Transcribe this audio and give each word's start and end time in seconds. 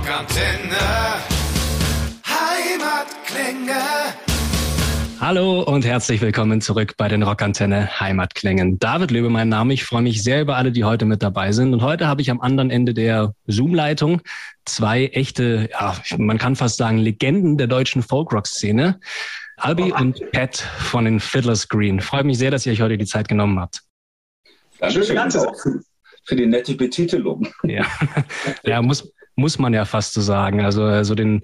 Rockantenne. 0.00 0.78
Heimatklänge. 2.24 3.80
Hallo 5.20 5.60
und 5.60 5.84
herzlich 5.84 6.22
willkommen 6.22 6.62
zurück 6.62 6.94
bei 6.96 7.08
den 7.08 7.22
Rockantenne 7.22 8.00
Heimatklängen. 8.00 8.78
David 8.78 9.10
Löbe 9.10 9.28
mein 9.28 9.50
Name. 9.50 9.74
Ich 9.74 9.84
freue 9.84 10.00
mich 10.00 10.22
sehr 10.22 10.40
über 10.40 10.56
alle, 10.56 10.72
die 10.72 10.84
heute 10.84 11.04
mit 11.04 11.22
dabei 11.22 11.52
sind. 11.52 11.74
Und 11.74 11.82
heute 11.82 12.06
habe 12.06 12.22
ich 12.22 12.30
am 12.30 12.40
anderen 12.40 12.70
Ende 12.70 12.94
der 12.94 13.34
Zoom-Leitung 13.46 14.22
zwei 14.64 15.04
echte, 15.04 15.68
ja, 15.70 15.94
man 16.16 16.38
kann 16.38 16.56
fast 16.56 16.78
sagen, 16.78 16.96
Legenden 16.96 17.58
der 17.58 17.66
deutschen 17.66 18.02
Folkrock-Szene. 18.02 19.00
Albi 19.58 19.92
und 19.92 20.32
Pat 20.32 20.56
von 20.56 21.04
den 21.04 21.20
Fiddler's 21.20 21.68
Green. 21.68 22.00
Freue 22.00 22.24
mich 22.24 22.38
sehr, 22.38 22.50
dass 22.50 22.64
ihr 22.64 22.72
euch 22.72 22.80
heute 22.80 22.96
die 22.96 23.04
Zeit 23.04 23.28
genommen 23.28 23.60
habt. 23.60 23.82
Dankeschön 24.78 25.18
auch 25.18 25.54
für, 25.60 25.82
für 26.24 26.36
die 26.36 26.46
nette 26.46 26.74
Betitelung. 26.74 27.48
Ja, 27.64 27.84
ja 28.64 28.80
muss, 28.80 29.12
muss 29.40 29.58
man 29.58 29.74
ja 29.74 29.84
fast 29.84 30.12
so 30.12 30.20
sagen. 30.20 30.60
Also, 30.60 30.84
also 30.84 31.14
den, 31.14 31.42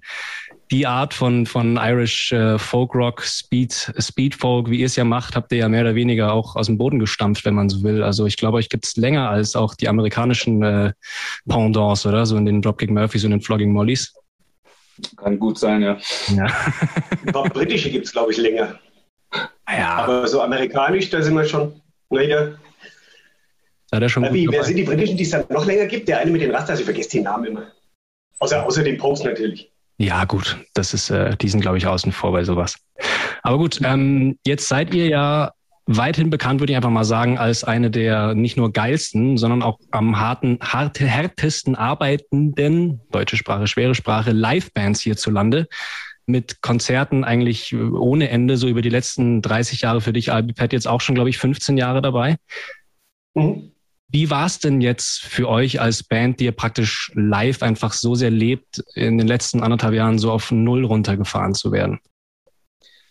die 0.71 0.87
Art 0.87 1.15
von, 1.15 1.47
von 1.47 1.77
Irish 1.77 2.33
äh, 2.33 2.59
Folk 2.59 2.95
Rock, 2.95 3.23
Speed, 3.23 3.93
Speed 3.99 4.35
Folk, 4.35 4.71
wie 4.71 4.81
ihr 4.81 4.87
es 4.87 4.97
ja 4.97 5.05
macht, 5.05 5.37
habt 5.37 5.53
ihr 5.53 5.59
ja 5.59 5.69
mehr 5.69 5.83
oder 5.83 5.95
weniger 5.95 6.33
auch 6.33 6.57
aus 6.57 6.67
dem 6.67 6.79
Boden 6.79 6.99
gestampft, 6.99 7.45
wenn 7.45 7.55
man 7.55 7.69
so 7.69 7.83
will. 7.83 8.03
Also 8.03 8.27
ich 8.27 8.37
glaube, 8.37 8.59
euch 8.59 8.69
gibt's 8.69 8.97
länger 8.97 9.31
als 9.31 9.57
auch 9.57 9.75
die 9.75 9.89
amerikanischen 9.89 10.63
äh, 10.63 10.93
Pendants, 11.49 12.07
oder? 12.07 12.27
So 12.27 12.37
in 12.37 12.47
den 12.47 12.63
Dropkick 12.63 12.91
Murphys 12.91 13.25
und 13.25 13.31
den 13.31 13.41
Flogging 13.41 13.73
Mollys. 13.73 14.15
Kann 15.17 15.39
gut 15.39 15.59
sein, 15.59 15.83
ja. 15.83 15.99
Ja. 16.35 16.47
Paar 17.33 17.49
britische 17.51 17.91
gibt 17.91 18.07
es, 18.07 18.13
glaube 18.13 18.33
ich, 18.33 18.39
länger. 18.39 18.79
ja, 19.69 19.97
Aber 19.97 20.27
so 20.27 20.41
amerikanisch, 20.41 21.11
da 21.11 21.21
sind 21.21 21.35
wir 21.35 21.45
schon 21.45 21.81
wieder. 22.11 22.59
gut 23.91 24.33
Wie, 24.33 24.49
wer 24.51 24.65
sind 24.65 24.77
die 24.77 24.85
britischen, 24.85 25.17
die 25.17 25.23
es 25.23 25.31
dann 25.31 25.45
noch 25.49 25.67
länger 25.67 25.87
gibt? 25.87 26.09
Der 26.09 26.19
eine 26.19 26.31
mit 26.31 26.43
den 26.43 26.51
Rastas, 26.51 26.81
ich 26.81 26.85
vergesse 26.85 27.11
den 27.11 27.25
Namen 27.25 27.45
immer. 27.45 27.67
Außer, 28.39 28.65
außer 28.65 28.85
den 28.85 28.99
Post 28.99 29.25
natürlich. 29.25 29.71
Ja, 29.99 30.25
gut, 30.25 30.59
das 30.75 30.93
ist, 30.93 31.11
äh, 31.11 31.37
die 31.37 31.49
sind, 31.49 31.61
glaube 31.61 31.79
ich, 31.79 31.87
außen 31.87 32.13
vor 32.13 32.33
bei 32.33 32.45
sowas. 32.45 32.77
Aber 33.43 33.59
gut, 33.59 33.81
ähm, 33.83 34.39
jetzt 34.45 34.69
seid 34.69 34.93
ihr 34.93 35.09
ja 35.09 35.53
weithin 35.87 36.31
bekannt, 36.31 36.61
würde 36.61 36.73
ich 36.73 36.77
einfach 36.77 36.91
mal 36.91 37.05
sagen, 37.05 37.39
als 37.39 37.65
eine 37.65 37.91
der 37.91 38.35
nicht 38.35 38.57
nur 38.57 38.73
geilsten, 38.73 39.39
sondern 39.39 39.63
auch 39.63 39.79
am 39.93 40.19
harten, 40.19 40.59
hart, 40.61 41.01
härtesten 41.01 41.77
arbeitenden, 41.77 43.01
deutsche 43.11 43.37
Sprache, 43.37 43.67
schwere 43.67 43.95
Sprache, 43.95 44.33
Livebands 44.33 45.01
hierzulande. 45.01 45.69
Mit 46.29 46.61
Konzerten 46.61 47.23
eigentlich 47.23 47.73
ohne 47.73 48.29
Ende, 48.31 48.57
so 48.57 48.67
über 48.67 48.83
die 48.83 48.89
letzten 48.89 49.43
30 49.43 49.83
Jahre 49.83 50.01
für 50.01 50.13
dich, 50.13 50.33
Albi 50.33 50.55
Pat, 50.55 50.73
jetzt 50.73 50.89
auch 50.89 51.01
schon, 51.01 51.15
glaube 51.15 51.31
ich, 51.31 51.39
15 51.39 51.79
Jahre 51.79 52.03
dabei. 52.03 52.37
Mhm. 53.35 53.71
Wie 54.17 54.31
war 54.31 54.47
es 54.47 54.59
denn 54.59 54.81
jetzt 54.81 55.25
für 55.25 55.47
euch 55.47 55.79
als 55.79 56.03
Band, 56.03 56.41
die 56.41 56.47
ihr 56.47 56.53
praktisch 56.53 57.13
live 57.15 57.63
einfach 57.63 57.93
so 57.93 58.15
sehr 58.15 58.31
lebt, 58.31 58.83
in 58.95 59.19
den 59.19 59.27
letzten 59.27 59.63
anderthalb 59.63 59.93
Jahren 59.93 60.19
so 60.19 60.33
auf 60.33 60.51
Null 60.51 60.87
runtergefahren 60.87 61.53
zu 61.53 61.71
werden? 61.71 62.01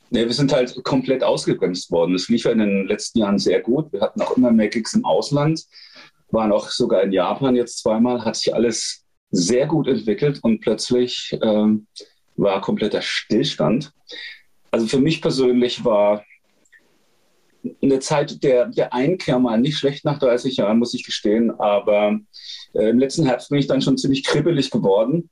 Nee, 0.09 0.25
wir 0.25 0.33
sind 0.33 0.51
halt 0.51 0.83
komplett 0.83 1.23
ausgebremst 1.23 1.91
worden. 1.91 2.15
Es 2.15 2.27
lief 2.27 2.45
ja 2.45 2.53
in 2.53 2.57
den 2.57 2.87
letzten 2.87 3.19
Jahren 3.19 3.37
sehr 3.37 3.61
gut. 3.61 3.93
Wir 3.93 4.01
hatten 4.01 4.19
auch 4.19 4.35
immer 4.35 4.49
mehr 4.51 4.67
Gigs 4.67 4.95
im 4.95 5.05
Ausland, 5.05 5.63
waren 6.31 6.51
auch 6.51 6.69
sogar 6.69 7.03
in 7.03 7.11
Japan 7.11 7.55
jetzt 7.55 7.83
zweimal, 7.83 8.25
hat 8.25 8.37
sich 8.37 8.55
alles 8.55 9.05
sehr 9.29 9.67
gut 9.67 9.87
entwickelt 9.87 10.39
und 10.41 10.61
plötzlich 10.61 11.37
ähm, 11.43 11.85
war 12.35 12.61
kompletter 12.61 13.03
Stillstand. 13.03 13.91
Also 14.71 14.87
für 14.87 14.99
mich 14.99 15.21
persönlich 15.21 15.85
war 15.85 16.23
eine 17.81 17.99
Zeit 17.99 18.43
der, 18.43 18.67
der 18.67 18.93
Einkehr 18.93 19.39
mal 19.39 19.59
nicht 19.59 19.77
schlecht 19.77 20.05
nach 20.05 20.19
30 20.19 20.57
Jahren, 20.57 20.79
muss 20.79 20.93
ich 20.93 21.03
gestehen, 21.03 21.51
aber 21.51 22.19
äh, 22.73 22.89
im 22.89 22.99
letzten 22.99 23.25
Herbst 23.25 23.49
bin 23.49 23.59
ich 23.59 23.67
dann 23.67 23.81
schon 23.81 23.97
ziemlich 23.97 24.23
kribbelig 24.23 24.71
geworden. 24.71 25.29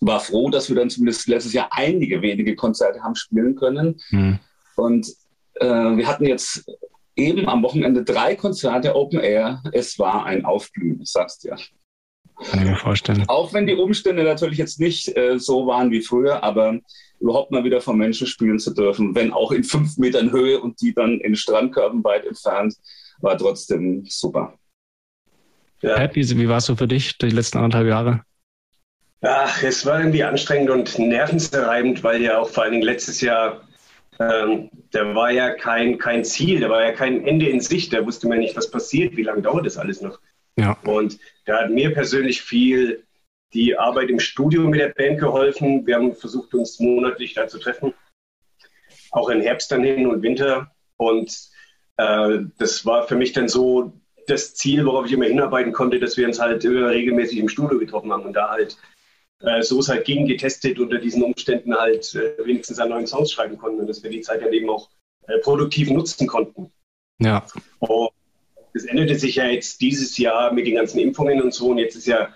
War 0.00 0.20
froh, 0.20 0.50
dass 0.50 0.68
wir 0.68 0.76
dann 0.76 0.90
zumindest 0.90 1.28
letztes 1.28 1.52
Jahr 1.52 1.68
einige 1.70 2.22
wenige 2.22 2.54
Konzerte 2.56 3.02
haben 3.02 3.14
spielen 3.14 3.54
können. 3.54 4.00
Hm. 4.10 4.38
Und 4.76 5.08
äh, 5.54 5.66
wir 5.66 6.06
hatten 6.06 6.26
jetzt 6.26 6.64
eben 7.16 7.48
am 7.48 7.62
Wochenende 7.62 8.04
drei 8.04 8.36
Konzerte 8.36 8.94
Open 8.94 9.20
Air. 9.20 9.62
Es 9.72 9.98
war 9.98 10.24
ein 10.24 10.44
Aufblühen, 10.44 11.00
ich 11.02 11.10
sag's 11.10 11.38
dir. 11.38 11.56
Kann 12.44 12.60
ich 12.60 12.70
mir 12.70 12.76
vorstellen. 12.76 13.24
Auch 13.28 13.52
wenn 13.52 13.66
die 13.66 13.74
Umstände 13.74 14.22
natürlich 14.22 14.58
jetzt 14.58 14.78
nicht 14.78 15.16
äh, 15.16 15.38
so 15.38 15.66
waren 15.66 15.90
wie 15.90 16.02
früher, 16.02 16.42
aber 16.44 16.78
überhaupt 17.20 17.50
mal 17.50 17.64
wieder 17.64 17.80
von 17.80 17.98
Menschen 17.98 18.26
spielen 18.26 18.58
zu 18.58 18.72
dürfen, 18.72 19.14
wenn 19.14 19.32
auch 19.32 19.50
in 19.50 19.64
fünf 19.64 19.98
Metern 19.98 20.30
Höhe 20.30 20.60
und 20.60 20.80
die 20.80 20.94
dann 20.94 21.20
in 21.20 21.34
Strandkörben 21.34 22.04
weit 22.04 22.24
entfernt, 22.24 22.74
war 23.20 23.36
trotzdem 23.36 24.04
super. 24.08 24.54
Ja. 25.82 25.96
Pat, 25.96 26.14
wie, 26.14 26.38
wie 26.38 26.48
war 26.48 26.58
es 26.58 26.66
so 26.66 26.76
für 26.76 26.88
dich 26.88 27.18
die 27.18 27.30
letzten 27.30 27.58
anderthalb 27.58 27.88
Jahre? 27.88 28.22
Ach, 29.20 29.62
es 29.62 29.84
war 29.84 29.98
irgendwie 29.98 30.22
anstrengend 30.22 30.70
und 30.70 30.98
nervenzerreibend, 30.98 32.04
weil 32.04 32.22
ja 32.22 32.38
auch 32.38 32.48
vor 32.48 32.62
allen 32.62 32.72
Dingen 32.72 32.84
letztes 32.84 33.20
Jahr, 33.20 33.62
ähm, 34.20 34.70
da 34.92 35.14
war 35.14 35.32
ja 35.32 35.50
kein, 35.50 35.98
kein 35.98 36.24
Ziel, 36.24 36.60
da 36.60 36.68
war 36.68 36.82
ja 36.82 36.92
kein 36.92 37.26
Ende 37.26 37.48
in 37.48 37.60
Sicht, 37.60 37.92
da 37.92 38.04
wusste 38.06 38.28
man 38.28 38.38
nicht, 38.38 38.56
was 38.56 38.70
passiert, 38.70 39.16
wie 39.16 39.24
lange 39.24 39.42
dauert 39.42 39.66
das 39.66 39.76
alles 39.76 40.00
noch. 40.00 40.20
Ja. 40.58 40.76
Und 40.84 41.18
da 41.46 41.62
hat 41.62 41.70
mir 41.70 41.92
persönlich 41.92 42.42
viel 42.42 43.04
die 43.54 43.78
Arbeit 43.78 44.10
im 44.10 44.20
Studio 44.20 44.62
mit 44.68 44.80
der 44.80 44.88
Band 44.88 45.20
geholfen. 45.20 45.86
Wir 45.86 45.96
haben 45.96 46.14
versucht, 46.14 46.52
uns 46.54 46.78
monatlich 46.80 47.34
da 47.34 47.48
zu 47.48 47.58
treffen, 47.58 47.94
auch 49.10 49.28
im 49.30 49.40
Herbst 49.40 49.72
dann 49.72 49.84
hin 49.84 50.06
und 50.06 50.22
Winter. 50.22 50.70
Und 50.96 51.48
äh, 51.96 52.40
das 52.58 52.84
war 52.84 53.06
für 53.06 53.16
mich 53.16 53.32
dann 53.32 53.48
so 53.48 53.92
das 54.26 54.54
Ziel, 54.54 54.84
worauf 54.84 55.06
ich 55.06 55.12
immer 55.12 55.24
hinarbeiten 55.24 55.72
konnte, 55.72 55.98
dass 55.98 56.16
wir 56.16 56.26
uns 56.26 56.38
halt 56.38 56.64
äh, 56.64 56.68
regelmäßig 56.68 57.38
im 57.38 57.48
Studio 57.48 57.78
getroffen 57.78 58.12
haben 58.12 58.24
und 58.24 58.34
da 58.34 58.50
halt 58.50 58.76
äh, 59.40 59.62
so 59.62 59.78
es 59.78 59.88
halt 59.88 60.04
ging, 60.04 60.26
getestet 60.26 60.78
unter 60.78 60.98
diesen 60.98 61.22
Umständen 61.22 61.74
halt 61.74 62.14
äh, 62.14 62.34
wenigstens 62.44 62.78
an 62.78 62.90
neuen 62.90 63.06
Songs 63.06 63.32
schreiben 63.32 63.56
konnten 63.56 63.80
und 63.80 63.86
dass 63.86 64.02
wir 64.02 64.10
die 64.10 64.20
Zeit 64.20 64.42
dann 64.42 64.52
eben 64.52 64.68
auch 64.68 64.90
äh, 65.26 65.38
produktiv 65.38 65.90
nutzen 65.90 66.26
konnten. 66.26 66.70
Ja. 67.20 67.46
Und 67.78 68.10
das 68.78 68.86
änderte 68.86 69.16
sich 69.18 69.36
ja 69.36 69.46
jetzt 69.46 69.80
dieses 69.80 70.16
Jahr 70.18 70.52
mit 70.52 70.66
den 70.66 70.76
ganzen 70.76 70.98
Impfungen 71.00 71.42
und 71.42 71.52
so 71.52 71.68
und 71.70 71.78
jetzt 71.78 71.96
ist 71.96 72.06
ja 72.06 72.28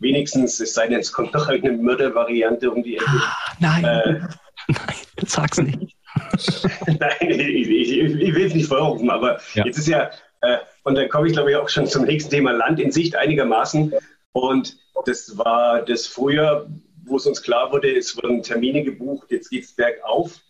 wenigstens, 0.00 0.60
es 0.60 0.74
sei 0.74 0.86
denn, 0.86 1.00
es 1.00 1.12
kommt 1.12 1.34
noch 1.34 1.48
eine 1.48 1.72
Mördervariante 1.72 2.70
um 2.70 2.82
die 2.84 2.96
Ecke. 2.96 3.22
Nein, 3.58 3.84
Äh, 3.84 4.12
nein, 4.68 4.96
sag's 5.26 5.58
nicht. 5.58 5.96
Nein, 6.86 7.10
ich, 7.20 7.68
ich, 7.68 7.90
ich 7.98 8.34
will 8.34 8.46
es 8.46 8.54
nicht 8.54 8.68
vorrufen, 8.68 9.10
aber 9.10 9.40
Ja. 9.54 9.64
jetzt 9.64 9.78
ist 9.78 9.88
ja, 9.88 10.10
äh, 10.42 10.58
und 10.84 10.94
dann 10.94 11.08
komme 11.08 11.26
ich 11.26 11.32
glaube 11.32 11.50
ich 11.50 11.56
auch 11.56 11.68
schon 11.68 11.86
zum 11.86 12.04
nächsten 12.04 12.30
Thema 12.30 12.52
Land 12.52 12.78
in 12.80 12.92
Sicht 12.92 13.16
einigermaßen. 13.16 13.92
Und 14.32 14.76
das 15.04 15.36
war 15.36 15.82
das 15.84 16.06
Frühjahr, 16.06 16.66
wo 17.04 17.16
es 17.16 17.26
uns 17.26 17.42
klar 17.42 17.72
wurde, 17.72 17.94
es 17.96 18.16
wurden 18.16 18.42
Termine 18.42 18.84
gebucht, 18.84 19.30
jetzt 19.30 19.50
geht 19.50 19.64
es 19.64 19.72
bergauf. 19.74 20.40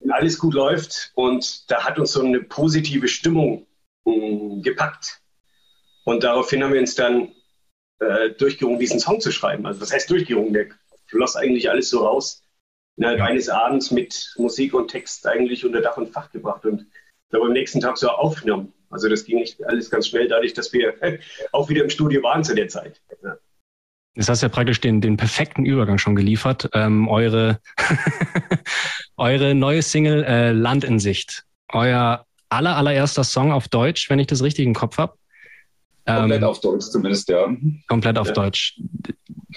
Und 0.00 0.12
alles 0.12 0.38
gut 0.38 0.54
läuft 0.54 1.10
und 1.14 1.68
da 1.70 1.84
hat 1.84 1.98
uns 1.98 2.12
so 2.12 2.22
eine 2.22 2.40
positive 2.40 3.08
Stimmung 3.08 3.66
gepackt. 4.62 5.20
Und 6.04 6.24
daraufhin 6.24 6.62
haben 6.62 6.72
wir 6.72 6.80
uns 6.80 6.94
dann 6.94 7.32
äh, 8.00 8.30
durchgerungen, 8.30 8.78
diesen 8.78 9.00
Song 9.00 9.20
zu 9.20 9.30
schreiben. 9.30 9.66
Also 9.66 9.80
das 9.80 9.92
heißt 9.92 10.10
durchgerungen, 10.10 10.52
der 10.52 10.66
floss 11.06 11.36
eigentlich 11.36 11.68
alles 11.70 11.90
so 11.90 12.04
raus 12.04 12.42
innerhalb 12.96 13.18
Ja. 13.18 13.26
eines 13.26 13.48
Abends 13.48 13.90
mit 13.90 14.34
Musik 14.38 14.74
und 14.74 14.88
Text 14.88 15.26
eigentlich 15.26 15.64
unter 15.64 15.80
Dach 15.80 15.96
und 15.96 16.12
Fach 16.12 16.30
gebracht 16.30 16.64
und 16.64 16.86
dann 17.30 17.42
am 17.42 17.52
nächsten 17.52 17.80
Tag 17.80 17.98
so 17.98 18.08
aufgenommen. 18.08 18.72
Also 18.90 19.08
das 19.08 19.24
ging 19.24 19.38
nicht 19.38 19.62
alles 19.64 19.90
ganz 19.90 20.08
schnell, 20.08 20.28
dadurch, 20.28 20.54
dass 20.54 20.72
wir 20.72 20.94
auch 21.52 21.68
wieder 21.68 21.84
im 21.84 21.90
Studio 21.90 22.22
waren 22.22 22.42
zu 22.42 22.54
der 22.54 22.68
Zeit. 22.68 23.00
Ja. 23.22 23.36
Jetzt 24.14 24.28
hast 24.28 24.42
ja 24.42 24.48
praktisch 24.48 24.80
den, 24.80 25.00
den 25.00 25.16
perfekten 25.16 25.64
Übergang 25.64 25.98
schon 25.98 26.16
geliefert. 26.16 26.70
Ähm, 26.72 27.06
eure, 27.08 27.60
eure 29.16 29.54
neue 29.54 29.82
Single 29.82 30.24
äh, 30.24 30.52
Land 30.52 30.84
in 30.84 30.98
Sicht. 30.98 31.44
Euer 31.72 32.26
aller, 32.48 32.76
allererster 32.76 33.24
Song 33.24 33.52
auf 33.52 33.68
Deutsch, 33.68 34.08
wenn 34.10 34.18
ich 34.18 34.26
das 34.26 34.42
richtig 34.42 34.66
im 34.66 34.74
Kopf 34.74 34.98
habe. 34.98 35.14
Komplett 36.06 36.42
auf 36.42 36.60
Deutsch 36.60 36.86
zumindest, 36.86 37.28
ja. 37.28 37.54
Komplett 37.86 38.18
auf 38.18 38.28
Ja. 38.28 38.32
Deutsch. 38.32 38.80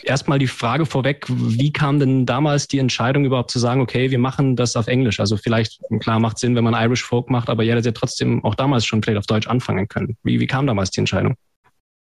Erstmal 0.04 0.40
die 0.40 0.48
Frage 0.48 0.86
vorweg, 0.86 1.26
wie 1.30 1.72
kam 1.72 2.00
denn 2.00 2.26
damals 2.26 2.68
die 2.68 2.80
Entscheidung 2.80 3.24
überhaupt 3.24 3.52
zu 3.52 3.60
sagen, 3.60 3.80
okay, 3.82 4.12
wir 4.12 4.20
machen 4.20 4.56
das 4.56 4.76
auf 4.76 4.88
Englisch? 4.88 5.20
Also 5.20 5.38
vielleicht, 5.38 5.80
klar, 6.02 6.20
macht 6.20 6.40
Sinn, 6.40 6.56
wenn 6.56 6.64
man 6.64 6.74
Irish 6.74 7.04
Folk 7.04 7.30
macht, 7.30 7.50
aber 7.50 7.64
ihr 7.64 7.72
hättet 7.72 7.86
ja 7.86 7.92
trotzdem 7.94 8.44
auch 8.44 8.56
damals 8.56 8.86
schon 8.86 9.02
vielleicht 9.02 9.20
auf 9.20 9.28
Deutsch 9.28 9.48
anfangen 9.48 9.88
können. 9.88 10.18
Wie, 10.24 10.40
wie 10.40 10.48
kam 10.48 10.68
damals 10.68 10.92
die 10.92 11.00
Entscheidung? 11.00 11.36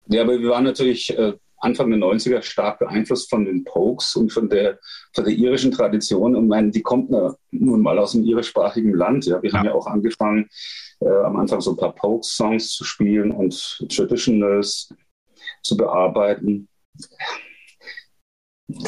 Ja, 0.08 0.22
aber 0.24 0.40
wir 0.40 0.50
waren 0.50 0.64
natürlich 0.64 1.16
äh, 1.16 1.34
Anfang 1.62 1.90
der 1.90 2.00
90er 2.00 2.42
stark 2.42 2.80
beeinflusst 2.80 3.30
von 3.30 3.46
den 3.46 3.64
Pokes 3.64 4.16
und 4.16 4.32
von 4.34 4.50
der, 4.50 4.80
von 5.14 5.24
der 5.26 5.34
irischen 5.34 5.72
Tradition. 5.72 6.36
Und 6.36 6.48
meine, 6.48 6.72
die 6.72 6.82
kommt 6.82 7.10
nun 7.52 7.82
mal 7.82 7.98
aus 8.00 8.16
einem 8.16 8.26
irischsprachigen 8.26 8.94
Land. 8.94 9.26
Ja. 9.26 9.42
Wir 9.42 9.52
Ja. 9.52 9.58
haben 9.60 9.66
ja 9.68 9.74
auch 9.74 9.88
angefangen, 9.88 10.50
äh, 11.00 11.08
am 11.10 11.36
Anfang 11.38 11.62
so 11.62 11.72
ein 11.72 11.78
paar 11.78 11.94
Pokes-Songs 11.96 12.70
zu 12.74 12.84
spielen 12.84 13.32
und 13.32 13.86
Traditionals 13.90 14.94
zu 15.64 15.78
bearbeiten. 15.78 16.68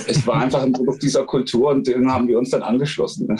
Es 0.07 0.25
war 0.25 0.41
einfach 0.41 0.61
ein 0.63 0.71
Produkt 0.73 1.03
dieser 1.03 1.25
Kultur 1.25 1.69
und 1.69 1.87
dem 1.87 2.11
haben 2.11 2.27
wir 2.27 2.37
uns 2.39 2.51
dann 2.51 2.63
angeschlossen. 2.63 3.27
ne. 3.27 3.35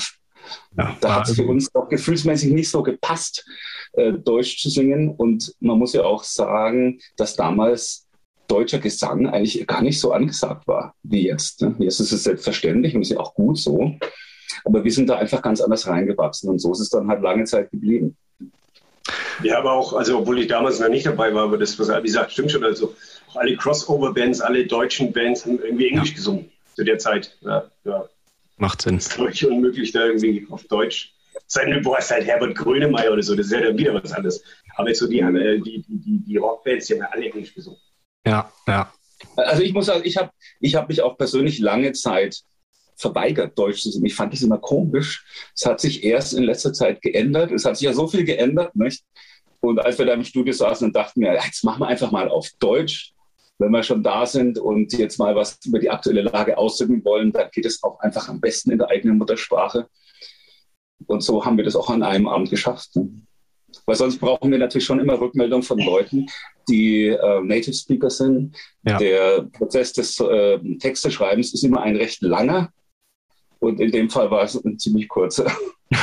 Ja, 0.77 0.97
Da 0.99 1.15
hat 1.15 1.29
es 1.29 1.35
für 1.35 1.45
uns 1.45 1.73
auch 1.73 1.87
gefühlsmäßig 1.87 2.51
nicht 2.51 2.69
so 2.69 2.83
gepasst, 2.83 3.45
äh, 3.93 4.11
Deutsch 4.13 4.61
zu 4.61 4.69
singen. 4.69 5.09
Und 5.15 5.53
man 5.61 5.79
muss 5.79 5.93
ja 5.93 6.03
auch 6.03 6.23
sagen, 6.23 6.99
dass 7.15 7.35
damals 7.35 8.02
deutscher 8.53 8.79
Gesang 8.79 9.27
eigentlich 9.27 9.65
gar 9.65 9.81
nicht 9.81 9.99
so 9.99 10.11
angesagt 10.11 10.67
war 10.67 10.95
wie 11.03 11.25
jetzt. 11.25 11.61
Ne? 11.61 11.75
Jetzt 11.79 11.99
ist 11.99 12.11
es 12.11 12.23
selbstverständlich 12.23 12.95
und 12.95 13.01
ist 13.01 13.09
ja 13.09 13.19
auch 13.19 13.33
gut 13.33 13.57
so. 13.57 13.95
Aber 14.65 14.83
wir 14.83 14.91
sind 14.91 15.09
da 15.09 15.17
einfach 15.17 15.41
ganz 15.41 15.59
anders 15.59 15.87
reingewachsen 15.87 16.49
und 16.49 16.59
so 16.59 16.71
ist 16.71 16.79
es 16.79 16.89
dann 16.89 17.07
halt 17.07 17.21
lange 17.21 17.45
Zeit 17.45 17.71
geblieben. 17.71 18.15
Ja, 19.41 19.57
aber 19.57 19.73
auch, 19.73 19.93
also 19.93 20.19
obwohl 20.19 20.39
ich 20.39 20.47
damals 20.47 20.79
noch 20.79 20.89
nicht 20.89 21.05
dabei 21.05 21.33
war, 21.33 21.45
aber 21.45 21.57
das, 21.57 21.77
was 21.79 21.89
wie 21.89 22.03
gesagt, 22.03 22.31
stimmt 22.31 22.51
schon. 22.51 22.63
Also 22.63 22.93
alle 23.33 23.57
Crossover-Bands, 23.57 24.41
alle 24.41 24.67
deutschen 24.67 25.11
Bands 25.11 25.45
haben 25.45 25.59
irgendwie 25.59 25.89
Englisch 25.89 26.09
ja. 26.09 26.15
gesungen 26.15 26.51
zu 26.75 26.83
der 26.83 26.99
Zeit. 26.99 27.35
Ja, 27.41 27.69
ja. 27.83 28.07
Macht 28.57 28.83
Sinn. 28.83 28.97
Es 28.97 29.07
ist 29.07 29.17
wirklich 29.17 29.45
unmöglich, 29.47 29.91
da 29.91 30.05
irgendwie 30.05 30.45
auf 30.51 30.63
Deutsch. 30.65 31.13
Sein 31.47 31.81
du 31.83 31.95
hast 31.95 32.11
halt 32.11 32.25
Herbert 32.25 32.55
Grönemeyer 32.55 33.11
oder 33.11 33.23
so, 33.23 33.35
das 33.35 33.47
ist 33.47 33.51
ja 33.51 33.61
dann 33.61 33.77
wieder 33.77 33.93
was 33.95 34.13
anderes. 34.13 34.43
Aber 34.75 34.89
jetzt 34.89 34.99
so 34.99 35.07
die, 35.07 35.19
äh, 35.19 35.59
die, 35.59 35.83
die, 35.87 36.19
die 36.19 36.37
Rockbands, 36.37 36.85
die 36.85 36.93
haben 36.93 37.01
ja 37.01 37.09
alle 37.11 37.25
Englisch 37.25 37.53
gesungen. 37.53 37.79
Ja, 38.25 38.51
ja. 38.67 38.91
Also 39.35 39.63
ich 39.63 39.73
muss 39.73 39.85
sagen, 39.85 40.01
ich 40.05 40.17
habe 40.17 40.31
ich 40.59 40.75
hab 40.75 40.89
mich 40.89 41.01
auch 41.01 41.17
persönlich 41.17 41.59
lange 41.59 41.91
Zeit 41.93 42.41
verweigert, 42.95 43.57
Deutsch 43.57 43.81
zu 43.81 43.91
singen. 43.91 44.05
Ich 44.05 44.15
fand 44.15 44.33
das 44.33 44.41
immer 44.41 44.57
komisch. 44.57 45.25
Es 45.55 45.65
hat 45.65 45.79
sich 45.79 46.03
erst 46.03 46.33
in 46.33 46.43
letzter 46.43 46.73
Zeit 46.73 47.01
geändert. 47.01 47.51
Es 47.51 47.65
hat 47.65 47.77
sich 47.77 47.85
ja 47.85 47.93
so 47.93 48.07
viel 48.07 48.23
geändert, 48.23 48.75
nicht? 48.75 49.03
Und 49.59 49.79
als 49.79 49.97
wir 49.97 50.05
da 50.05 50.13
im 50.13 50.23
Studio 50.23 50.53
saßen 50.53 50.87
und 50.87 50.95
dachten 50.95 51.21
wir, 51.21 51.33
jetzt 51.33 51.63
machen 51.63 51.81
wir 51.81 51.87
einfach 51.87 52.11
mal 52.11 52.27
auf 52.27 52.49
Deutsch, 52.59 53.13
wenn 53.59 53.71
wir 53.71 53.83
schon 53.83 54.03
da 54.03 54.25
sind 54.25 54.57
und 54.59 54.91
jetzt 54.93 55.17
mal 55.19 55.35
was 55.35 55.59
über 55.65 55.79
die 55.79 55.89
aktuelle 55.89 56.21
Lage 56.21 56.57
ausdrücken 56.57 57.03
wollen, 57.05 57.31
dann 57.31 57.49
geht 57.51 57.65
es 57.65 57.81
auch 57.83 57.99
einfach 57.99 58.27
am 58.27 58.41
besten 58.41 58.71
in 58.71 58.79
der 58.79 58.89
eigenen 58.89 59.17
Muttersprache. 59.17 59.87
Und 61.05 61.21
so 61.21 61.45
haben 61.45 61.57
wir 61.57 61.63
das 61.63 61.75
auch 61.75 61.89
an 61.89 62.03
einem 62.03 62.27
Abend 62.27 62.49
geschafft. 62.49 62.95
Ne? 62.95 63.09
Weil 63.85 63.95
sonst 63.95 64.19
brauchen 64.19 64.51
wir 64.51 64.57
natürlich 64.57 64.85
schon 64.85 64.99
immer 64.99 65.19
Rückmeldung 65.19 65.63
von 65.63 65.79
Leuten, 65.79 66.27
die 66.69 67.07
äh, 67.07 67.41
Native 67.41 67.73
Speaker 67.73 68.09
sind. 68.09 68.55
Ja. 68.83 68.97
Der 68.97 69.43
Prozess 69.51 69.93
des 69.93 70.19
äh, 70.19 70.59
Texteschreibens 70.79 71.53
ist 71.53 71.63
immer 71.63 71.81
ein 71.81 71.95
recht 71.95 72.21
langer. 72.21 72.71
Und 73.59 73.79
in 73.79 73.91
dem 73.91 74.09
Fall 74.09 74.29
war 74.29 74.43
es 74.43 74.55
ein 74.55 74.77
ziemlich 74.79 75.07
kurzer. 75.07 75.51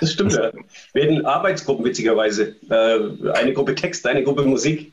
Das 0.00 0.12
stimmt 0.12 0.32
ja. 0.32 0.52
Wir 0.92 1.02
hatten 1.02 1.26
Arbeitsgruppen, 1.26 1.84
witzigerweise. 1.84 2.54
Äh, 2.70 3.32
eine 3.32 3.52
Gruppe 3.52 3.74
Text, 3.74 4.06
eine 4.06 4.22
Gruppe 4.22 4.44
Musik. 4.44 4.92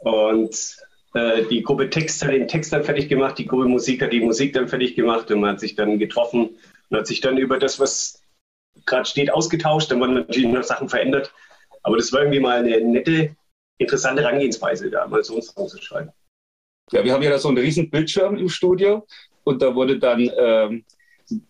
Und 0.00 0.76
äh, 1.14 1.44
die 1.44 1.62
Gruppe 1.62 1.90
Text 1.90 2.24
hat 2.24 2.32
den 2.32 2.48
Text 2.48 2.72
dann 2.72 2.84
fertig 2.84 3.08
gemacht, 3.08 3.38
die 3.38 3.46
Gruppe 3.46 3.66
Musik 3.66 4.02
hat 4.02 4.12
die 4.12 4.20
Musik 4.20 4.52
dann 4.52 4.68
fertig 4.68 4.94
gemacht 4.94 5.30
und 5.30 5.40
man 5.40 5.50
hat 5.50 5.60
sich 5.60 5.74
dann 5.74 5.98
getroffen 5.98 6.50
und 6.90 6.98
hat 6.98 7.06
sich 7.06 7.20
dann 7.20 7.38
über 7.38 7.58
das, 7.58 7.78
was 7.78 8.20
gerade 8.86 9.04
steht, 9.04 9.32
ausgetauscht. 9.32 9.90
Dann 9.90 10.00
wurden 10.00 10.14
natürlich 10.14 10.48
noch 10.48 10.62
Sachen 10.62 10.88
verändert. 10.88 11.32
Aber 11.82 11.96
das 11.96 12.12
war 12.12 12.20
irgendwie 12.20 12.40
mal 12.40 12.58
eine 12.58 12.80
nette, 12.80 13.36
interessante 13.78 14.22
Herangehensweise, 14.22 14.90
da 14.90 15.06
mal 15.06 15.22
so 15.22 15.34
einen 15.34 15.42
Song. 15.42 15.68
Ja, 16.92 17.04
wir 17.04 17.12
haben 17.12 17.22
ja 17.22 17.30
da 17.30 17.38
so 17.38 17.48
einen 17.48 17.58
riesen 17.58 17.90
Bildschirm 17.90 18.36
im 18.36 18.48
Studio 18.48 19.06
und 19.44 19.62
da 19.62 19.74
wurde 19.74 19.98
dann 19.98 20.30
ähm, 20.36 20.84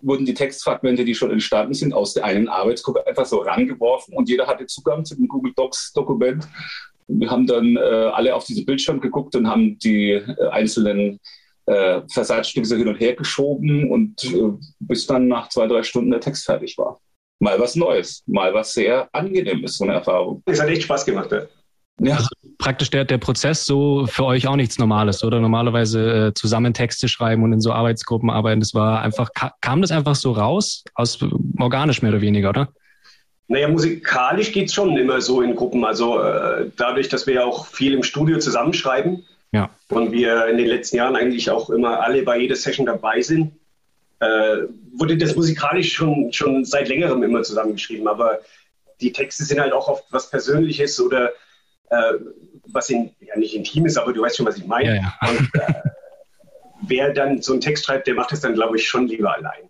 wurden 0.00 0.24
die 0.24 0.34
Textfragmente, 0.34 1.04
die 1.04 1.14
schon 1.14 1.30
entstanden 1.30 1.74
sind, 1.74 1.92
aus 1.92 2.14
der 2.14 2.24
einen 2.24 2.48
Arbeitsgruppe 2.48 3.06
einfach 3.06 3.26
so 3.26 3.38
rangeworfen 3.38 4.14
und 4.14 4.28
jeder 4.28 4.46
hatte 4.46 4.66
Zugang 4.66 5.04
zu 5.04 5.16
dem 5.16 5.28
Google 5.28 5.52
Docs 5.56 5.92
Dokument. 5.92 6.46
Wir 7.06 7.30
haben 7.30 7.46
dann 7.46 7.76
äh, 7.76 7.80
alle 7.80 8.34
auf 8.34 8.44
diesen 8.44 8.64
Bildschirm 8.64 9.00
geguckt 9.00 9.34
und 9.36 9.48
haben 9.48 9.78
die 9.78 10.12
äh, 10.12 10.48
einzelnen 10.50 11.20
äh, 11.66 12.02
Versatzstücke 12.12 12.66
so 12.66 12.76
hin 12.76 12.88
und 12.88 13.00
her 13.00 13.14
geschoben 13.14 13.90
und 13.90 14.24
äh, 14.24 14.52
bis 14.80 15.06
dann 15.06 15.28
nach 15.28 15.48
zwei, 15.48 15.66
drei 15.66 15.82
Stunden 15.82 16.10
der 16.10 16.20
Text 16.20 16.44
fertig 16.44 16.78
war. 16.78 17.00
Mal 17.44 17.60
was 17.60 17.76
Neues, 17.76 18.22
mal 18.26 18.54
was 18.54 18.72
sehr 18.72 19.06
angenehmes, 19.12 19.76
so 19.76 19.84
eine 19.84 19.92
Erfahrung. 19.92 20.42
Es 20.46 20.60
hat 20.60 20.68
echt 20.68 20.84
Spaß 20.84 21.04
gemacht, 21.04 21.30
ja. 21.30 21.42
Ja. 22.00 22.16
Also 22.16 22.28
praktisch 22.56 22.88
der, 22.88 23.04
der 23.04 23.18
Prozess 23.18 23.66
so 23.66 24.06
für 24.06 24.24
euch 24.24 24.46
auch 24.46 24.56
nichts 24.56 24.78
Normales, 24.78 25.22
oder? 25.22 25.40
Normalerweise 25.40 26.28
äh, 26.28 26.34
zusammen 26.34 26.72
Texte 26.72 27.06
schreiben 27.06 27.42
und 27.42 27.52
in 27.52 27.60
so 27.60 27.70
Arbeitsgruppen 27.70 28.30
arbeiten, 28.30 28.60
das 28.60 28.74
war 28.74 29.02
einfach, 29.02 29.28
kam 29.60 29.82
das 29.82 29.92
einfach 29.92 30.14
so 30.14 30.32
raus, 30.32 30.84
aus 30.94 31.18
organisch 31.60 32.00
mehr 32.00 32.12
oder 32.12 32.22
weniger, 32.22 32.48
oder? 32.48 32.68
Naja, 33.46 33.68
musikalisch 33.68 34.50
geht 34.50 34.68
es 34.68 34.74
schon 34.74 34.96
immer 34.96 35.20
so 35.20 35.42
in 35.42 35.54
Gruppen. 35.54 35.84
Also 35.84 36.20
äh, 36.20 36.70
dadurch, 36.76 37.10
dass 37.10 37.26
wir 37.26 37.34
ja 37.34 37.44
auch 37.44 37.66
viel 37.66 37.92
im 37.92 38.02
Studio 38.02 38.38
zusammenschreiben 38.38 39.22
ja. 39.52 39.68
und 39.90 40.12
wir 40.12 40.46
in 40.46 40.56
den 40.56 40.66
letzten 40.66 40.96
Jahren 40.96 41.14
eigentlich 41.14 41.50
auch 41.50 41.68
immer 41.68 42.00
alle 42.00 42.22
bei 42.22 42.38
jeder 42.38 42.56
Session 42.56 42.86
dabei 42.86 43.20
sind, 43.20 43.52
äh, 44.20 44.68
wurde 44.92 45.16
das 45.16 45.34
musikalisch 45.36 45.92
schon, 45.92 46.32
schon 46.32 46.64
seit 46.64 46.88
längerem 46.88 47.22
immer 47.22 47.42
zusammengeschrieben. 47.42 48.08
Aber 48.08 48.40
die 49.00 49.12
Texte 49.12 49.44
sind 49.44 49.60
halt 49.60 49.72
auch 49.72 49.88
oft 49.88 50.04
was 50.10 50.30
Persönliches 50.30 51.00
oder 51.00 51.32
äh, 51.90 52.14
was 52.68 52.90
in, 52.90 53.10
ja 53.20 53.36
nicht 53.36 53.54
intim 53.54 53.86
ist, 53.86 53.96
aber 53.96 54.12
du 54.12 54.22
weißt 54.22 54.36
schon, 54.36 54.46
was 54.46 54.56
ich 54.56 54.66
meine. 54.66 54.96
Ja, 54.96 55.02
ja. 55.02 55.18
Und 55.28 55.50
äh, 55.54 55.74
wer 56.82 57.12
dann 57.12 57.42
so 57.42 57.52
einen 57.52 57.60
Text 57.60 57.84
schreibt, 57.84 58.06
der 58.06 58.14
macht 58.14 58.32
es 58.32 58.40
dann, 58.40 58.54
glaube 58.54 58.76
ich, 58.76 58.88
schon 58.88 59.06
lieber 59.06 59.34
allein. 59.34 59.68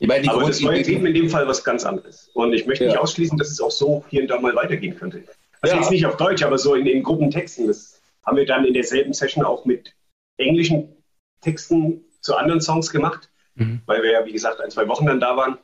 Ich 0.00 0.06
meine, 0.06 0.30
aber 0.30 0.46
das 0.46 0.60
neue 0.60 0.82
Leben 0.82 1.06
in 1.06 1.14
dem 1.14 1.28
Fall 1.28 1.48
was 1.48 1.64
ganz 1.64 1.84
anderes. 1.84 2.30
Und 2.34 2.52
ich 2.52 2.66
möchte 2.66 2.84
ja. 2.84 2.90
nicht 2.90 3.00
ausschließen, 3.00 3.36
dass 3.36 3.50
es 3.50 3.60
auch 3.60 3.70
so 3.70 4.04
hier 4.10 4.22
und 4.22 4.28
da 4.28 4.38
mal 4.38 4.54
weitergehen 4.54 4.96
könnte. 4.96 5.24
Also 5.60 5.74
jetzt 5.74 5.90
nicht 5.90 6.06
auf 6.06 6.16
Deutsch, 6.16 6.42
aber 6.44 6.56
so 6.56 6.74
in, 6.74 6.86
in 6.86 7.02
Gruppentexten. 7.02 7.66
Das 7.66 8.00
haben 8.24 8.36
wir 8.36 8.46
dann 8.46 8.64
in 8.64 8.74
derselben 8.74 9.12
Session 9.12 9.44
auch 9.44 9.64
mit 9.64 9.92
englischen 10.36 10.96
Texten 11.40 12.04
zu 12.28 12.36
anderen 12.36 12.60
Songs 12.60 12.90
gemacht, 12.90 13.30
mhm. 13.54 13.80
weil 13.86 14.02
wir 14.02 14.12
ja, 14.12 14.24
wie 14.26 14.32
gesagt, 14.32 14.60
ein, 14.60 14.70
zwei 14.70 14.86
Wochen 14.86 15.06
dann 15.06 15.18
da 15.18 15.36
waren. 15.36 15.58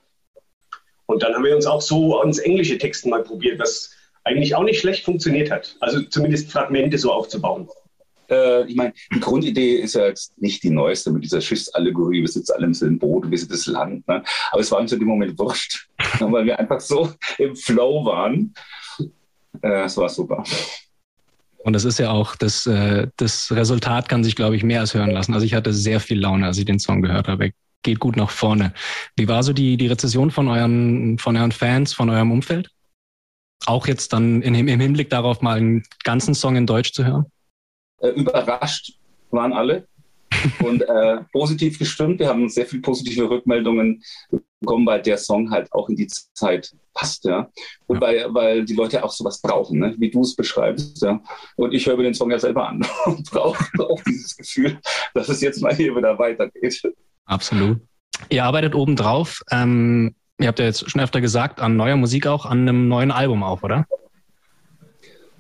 Und 1.06 1.22
dann 1.22 1.34
haben 1.34 1.44
wir 1.44 1.54
uns 1.54 1.66
auch 1.66 1.82
so 1.82 2.18
ans 2.18 2.38
englische 2.38 2.78
Texten 2.78 3.10
mal 3.10 3.22
probiert, 3.22 3.58
was 3.58 3.92
eigentlich 4.24 4.54
auch 4.54 4.62
nicht 4.62 4.80
schlecht 4.80 5.04
funktioniert 5.04 5.50
hat. 5.50 5.76
Also 5.80 6.00
zumindest 6.02 6.50
Fragmente 6.50 6.96
so 6.96 7.12
aufzubauen. 7.12 7.68
Äh, 8.30 8.64
ich 8.66 8.74
meine, 8.74 8.94
die 9.14 9.20
Grundidee 9.20 9.76
ist 9.76 9.94
ja 9.94 10.06
jetzt 10.06 10.40
nicht 10.40 10.62
die 10.62 10.70
neueste 10.70 11.10
mit 11.12 11.24
dieser 11.24 11.42
Schiffsallegorie, 11.42 12.22
wir 12.22 12.28
sitzen 12.28 12.52
alle 12.52 12.64
im 12.64 12.72
selben 12.72 12.98
Boot, 12.98 13.30
wir 13.30 13.36
sind 13.36 13.52
das 13.52 13.66
Land. 13.66 14.08
Ne? 14.08 14.22
Aber 14.50 14.60
es 14.62 14.72
war 14.72 14.80
uns 14.80 14.92
in 14.92 14.98
dem 14.98 15.08
Moment 15.08 15.38
wurscht, 15.38 15.88
weil 16.20 16.46
wir 16.46 16.58
einfach 16.58 16.80
so 16.80 17.10
im 17.36 17.54
Flow 17.54 18.06
waren. 18.06 18.54
Äh, 19.62 19.84
es 19.84 19.96
war 19.98 20.08
super. 20.08 20.42
Und 21.64 21.72
das 21.72 21.84
ist 21.84 21.98
ja 21.98 22.10
auch, 22.10 22.36
das, 22.36 22.66
äh, 22.66 23.08
das 23.16 23.50
Resultat 23.50 24.08
kann 24.08 24.22
sich, 24.22 24.36
glaube 24.36 24.56
ich, 24.56 24.62
mehr 24.62 24.80
als 24.80 24.94
hören 24.94 25.10
lassen. 25.10 25.34
Also 25.34 25.44
ich 25.44 25.54
hatte 25.54 25.72
sehr 25.72 25.98
viel 25.98 26.20
Laune, 26.20 26.46
als 26.46 26.58
ich 26.58 26.64
den 26.64 26.78
Song 26.78 27.02
gehört 27.02 27.26
habe. 27.26 27.50
Geht 27.82 27.98
gut 27.98 28.16
nach 28.16 28.30
vorne. 28.30 28.72
Wie 29.16 29.28
war 29.28 29.42
so 29.42 29.52
die, 29.52 29.76
die 29.76 29.88
Rezession 29.88 30.30
von 30.30 30.48
euren, 30.48 31.18
von 31.18 31.36
euren 31.36 31.52
Fans, 31.52 31.92
von 31.92 32.08
eurem 32.10 32.30
Umfeld? 32.30 32.70
auch 33.66 33.86
jetzt 33.86 34.12
dann 34.12 34.42
in, 34.42 34.54
im 34.54 34.80
Hinblick 34.80 35.10
darauf 35.10 35.40
mal 35.40 35.56
einen 35.56 35.82
ganzen 36.04 36.34
Song 36.34 36.56
in 36.56 36.66
Deutsch 36.66 36.92
zu 36.92 37.04
hören? 37.04 37.26
Äh, 38.00 38.10
überrascht 38.10 38.98
waren 39.30 39.52
alle 39.52 39.86
und 40.64 40.82
äh, 40.82 41.18
positiv 41.32 41.78
gestimmt. 41.78 42.20
Wir 42.20 42.28
haben 42.28 42.48
sehr 42.48 42.66
viele 42.66 42.82
positive 42.82 43.28
Rückmeldungen 43.28 44.02
bekommen, 44.64 44.86
weil 44.86 45.02
der 45.02 45.18
Song 45.18 45.50
halt 45.50 45.72
auch 45.72 45.88
in 45.88 45.96
die 45.96 46.06
Zeit 46.06 46.74
passt, 46.92 47.24
ja. 47.24 47.50
Und 47.86 47.96
ja. 47.96 48.00
Weil, 48.00 48.34
weil 48.34 48.64
die 48.64 48.74
Leute 48.74 49.04
auch 49.04 49.12
sowas 49.12 49.40
brauchen, 49.40 49.80
ne? 49.80 49.94
wie 49.98 50.10
du 50.10 50.22
es 50.22 50.34
beschreibst, 50.34 51.02
ja. 51.02 51.20
Und 51.56 51.74
ich 51.74 51.86
höre 51.86 51.96
mir 51.96 52.04
den 52.04 52.14
Song 52.14 52.30
ja 52.30 52.38
selber 52.38 52.68
an 52.68 52.86
und 53.06 53.30
brauche 53.30 53.64
auch 53.78 54.00
dieses 54.06 54.36
Gefühl, 54.36 54.78
dass 55.14 55.28
es 55.28 55.40
jetzt 55.40 55.62
mal 55.62 55.74
hier 55.74 55.94
wieder 55.94 56.18
weitergeht. 56.18 56.82
Absolut. 57.26 57.80
Ihr 58.30 58.44
arbeitet 58.44 58.74
obendrauf 58.74 59.42
ähm, 59.50 60.14
Ihr 60.40 60.48
habt 60.48 60.58
ja 60.58 60.64
jetzt 60.64 60.90
schon 60.90 61.00
öfter 61.00 61.20
gesagt, 61.20 61.60
an 61.60 61.76
neuer 61.76 61.96
Musik 61.96 62.26
auch, 62.26 62.44
an 62.44 62.62
einem 62.62 62.88
neuen 62.88 63.12
Album 63.12 63.42
auch, 63.42 63.62
oder? 63.62 63.86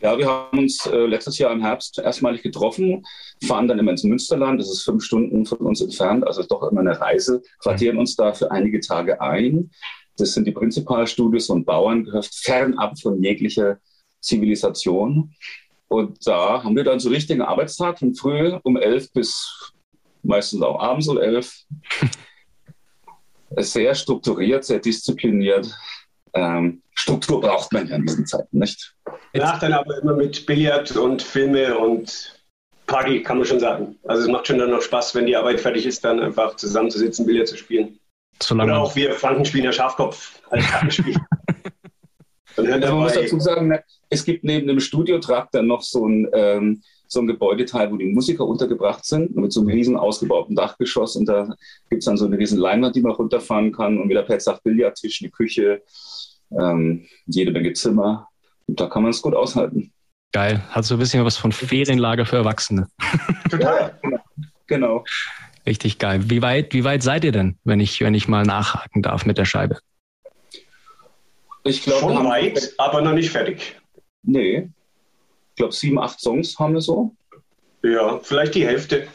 Ja, 0.04 0.18
wir 0.18 0.28
haben 0.28 0.58
uns 0.58 0.84
äh, 0.84 1.06
letztes 1.06 1.38
Jahr 1.38 1.50
im 1.50 1.62
Herbst 1.62 1.98
erstmalig 1.98 2.42
getroffen, 2.42 3.06
fahren 3.42 3.68
dann 3.68 3.78
immer 3.78 3.92
ins 3.92 4.04
Münsterland, 4.04 4.60
das 4.60 4.70
ist 4.70 4.82
fünf 4.82 5.02
Stunden 5.02 5.46
von 5.46 5.56
uns 5.60 5.80
entfernt, 5.80 6.26
also 6.26 6.42
doch 6.42 6.70
immer 6.70 6.82
eine 6.82 7.00
Reise, 7.00 7.40
quartieren 7.58 7.96
uns 7.96 8.14
da 8.14 8.34
für 8.34 8.50
einige 8.50 8.80
Tage 8.80 9.22
ein. 9.22 9.70
Das 10.18 10.34
sind 10.34 10.46
die 10.46 10.52
Prinzipalstudios 10.52 11.48
und 11.48 11.64
Bauerngehöft, 11.64 12.34
fernab 12.34 13.00
von 13.00 13.22
jeglicher 13.22 13.78
Zivilisation. 14.20 15.34
Und 15.88 16.18
da 16.26 16.62
haben 16.62 16.76
wir 16.76 16.84
dann 16.84 17.00
so 17.00 17.08
richtigen 17.08 17.40
Arbeitstag 17.40 17.98
von 17.98 18.14
früh 18.14 18.52
um 18.62 18.76
elf 18.76 19.10
bis 19.10 19.72
meistens 20.22 20.60
auch 20.60 20.80
abends 20.80 21.08
um 21.08 21.16
elf 21.16 21.62
sehr 23.56 23.94
strukturiert, 23.94 24.64
sehr 24.64 24.80
diszipliniert. 24.80 25.74
Ähm, 26.34 26.82
Struktur 27.04 27.38
braucht 27.38 27.70
man 27.70 27.86
ja 27.86 27.96
in 27.96 28.06
diesen 28.06 28.24
Zeiten, 28.24 28.58
nicht? 28.58 28.94
Danach 29.34 29.58
dann 29.58 29.74
aber 29.74 29.98
immer 30.00 30.14
mit 30.14 30.46
Billard 30.46 30.96
und 30.96 31.20
Filme 31.20 31.76
und 31.76 32.40
Party, 32.86 33.22
kann 33.22 33.36
man 33.36 33.46
schon 33.46 33.60
sagen. 33.60 33.96
Also 34.04 34.22
es 34.22 34.28
macht 34.28 34.46
schon 34.46 34.56
dann 34.56 34.70
noch 34.70 34.80
Spaß, 34.80 35.14
wenn 35.14 35.26
die 35.26 35.36
Arbeit 35.36 35.60
fertig 35.60 35.84
ist, 35.84 36.02
dann 36.02 36.18
einfach 36.18 36.56
zusammenzusitzen, 36.56 37.26
Billard 37.26 37.46
zu 37.46 37.58
spielen. 37.58 37.98
Solange 38.42 38.72
Oder 38.72 38.80
auch 38.80 38.96
wir 38.96 39.12
Franken 39.12 39.44
spielen 39.44 39.64
ja 39.64 39.72
Schafkopf 39.72 40.40
als 40.48 40.66
Kartenspiel. 40.70 41.14
also 42.56 42.70
man 42.70 42.94
muss 42.94 43.12
dazu 43.12 43.38
sagen, 43.38 43.68
ne, 43.68 43.84
es 44.08 44.24
gibt 44.24 44.42
neben 44.42 44.66
dem 44.66 44.80
Studiotrakt 44.80 45.54
dann 45.54 45.66
noch 45.66 45.82
so 45.82 46.08
ein 46.08 46.26
ähm, 46.32 46.82
so 47.06 47.20
ein 47.20 47.26
Gebäudeteil, 47.26 47.92
wo 47.92 47.98
die 47.98 48.06
Musiker 48.06 48.46
untergebracht 48.46 49.04
sind, 49.04 49.36
mit 49.36 49.52
so 49.52 49.60
einem 49.60 49.68
riesen 49.68 49.96
ausgebauten 49.96 50.56
Dachgeschoss. 50.56 51.16
Und 51.16 51.26
da 51.26 51.54
gibt 51.90 52.00
es 52.00 52.06
dann 52.06 52.16
so 52.16 52.24
eine 52.24 52.38
riesen 52.38 52.58
Leinwand, 52.58 52.96
die 52.96 53.02
man 53.02 53.12
runterfahren 53.12 53.72
kann. 53.72 53.98
Und 53.98 54.08
wie 54.08 54.14
der 54.14 54.22
Pet 54.22 54.40
sagt, 54.40 54.62
Billardtisch, 54.64 55.20
eine 55.20 55.30
Küche, 55.30 55.82
ähm, 56.58 57.06
jede 57.26 57.52
Menge 57.52 57.72
Zimmer. 57.72 58.28
Und 58.66 58.80
da 58.80 58.86
kann 58.86 59.02
man 59.02 59.10
es 59.10 59.22
gut 59.22 59.34
aushalten. 59.34 59.92
Geil. 60.32 60.62
Hat 60.70 60.84
so 60.84 60.96
ein 60.96 60.98
bisschen 60.98 61.24
was 61.24 61.36
von 61.36 61.52
Ferienlager 61.52 62.26
für 62.26 62.36
Erwachsene. 62.36 62.88
Total. 63.50 63.98
Ja, 64.02 64.18
genau. 64.66 65.04
Richtig 65.66 65.98
geil. 65.98 66.20
Wie 66.24 66.42
weit, 66.42 66.74
wie 66.74 66.84
weit 66.84 67.02
seid 67.02 67.24
ihr 67.24 67.32
denn, 67.32 67.58
wenn 67.64 67.80
ich, 67.80 68.00
wenn 68.00 68.14
ich 68.14 68.28
mal 68.28 68.44
nachhaken 68.44 69.02
darf 69.02 69.26
mit 69.26 69.38
der 69.38 69.44
Scheibe? 69.44 69.78
Ich 71.62 71.82
glaube, 71.82 72.00
schon 72.00 72.26
weit, 72.26 72.74
aber 72.76 73.00
noch 73.00 73.14
nicht 73.14 73.30
fertig. 73.30 73.80
Nee. 74.22 74.68
Ich 75.50 75.56
glaube, 75.56 75.72
sieben, 75.72 75.98
acht 75.98 76.20
Songs 76.20 76.58
haben 76.58 76.74
wir 76.74 76.80
so. 76.80 77.14
Ja, 77.82 78.18
vielleicht 78.18 78.54
die 78.54 78.66
Hälfte. 78.66 79.06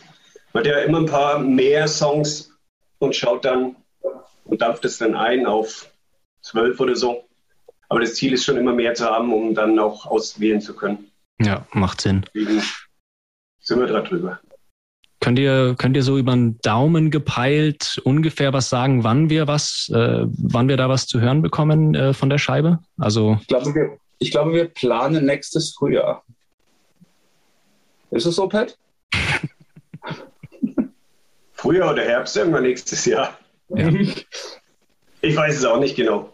Man 0.54 0.64
hat 0.64 0.72
ja 0.72 0.80
immer 0.80 1.00
ein 1.00 1.06
paar 1.06 1.40
mehr 1.40 1.88
Songs 1.88 2.52
und 3.00 3.16
schaut 3.16 3.46
dann 3.46 3.76
und 4.46 4.62
dampft 4.62 4.86
es 4.86 4.98
dann 4.98 5.16
ein 5.16 5.46
auf 5.46 5.92
zwölf 6.42 6.80
oder 6.80 6.96
so. 6.96 7.29
Aber 7.90 8.00
das 8.00 8.16
Ziel 8.16 8.34
ist 8.34 8.46
schon 8.46 8.58
immer 8.58 8.74
mehr 8.74 8.94
zu 8.94 9.06
haben, 9.06 9.34
um 9.34 9.54
dann 9.56 9.78
auch 9.80 10.06
auswählen 10.06 10.62
zu 10.62 10.76
können. 10.76 11.12
Ja, 11.42 11.66
macht 11.74 12.02
Sinn. 12.02 12.26
Deswegen 12.34 12.62
sind 13.60 13.80
wir 13.80 13.88
da 13.88 14.02
drüber. 14.02 14.40
Könnt 15.22 15.38
ihr, 15.38 15.76
könnt 15.78 15.98
ihr 15.98 16.04
so 16.04 16.18
über 16.18 16.32
einen 16.32 16.60
Daumen 16.62 17.12
gepeilt 17.12 18.00
ungefähr 18.06 18.54
was 18.54 18.70
sagen, 18.70 19.04
wann 19.04 19.30
wir 19.30 19.48
was, 19.48 19.92
äh, 19.94 20.26
wann 20.28 20.70
wir 20.70 20.78
da 20.78 20.88
was 20.88 21.08
zu 21.08 21.20
hören 21.20 21.42
bekommen 21.42 21.94
äh, 21.94 22.14
von 22.14 22.30
der 22.30 22.38
Scheibe? 22.38 22.80
Also 22.98 23.38
ich 23.42 23.48
glaube, 23.48 23.76
wir, 23.76 23.98
ich 24.20 24.32
glaube, 24.32 24.54
wir 24.54 24.66
planen 24.70 25.26
nächstes 25.26 25.74
Frühjahr. 25.74 26.24
Ist 28.12 28.26
es 28.26 28.36
so, 28.36 28.48
Pat? 28.48 28.78
Frühjahr 31.54 31.92
oder 31.92 32.04
Herbst, 32.04 32.38
irgendwann 32.38 32.64
nächstes 32.64 33.04
Jahr. 33.06 33.38
Ja. 33.70 33.92
Ich 35.22 35.36
weiß 35.36 35.58
es 35.58 35.66
auch 35.66 35.80
nicht 35.80 35.98
genau. 35.98 36.34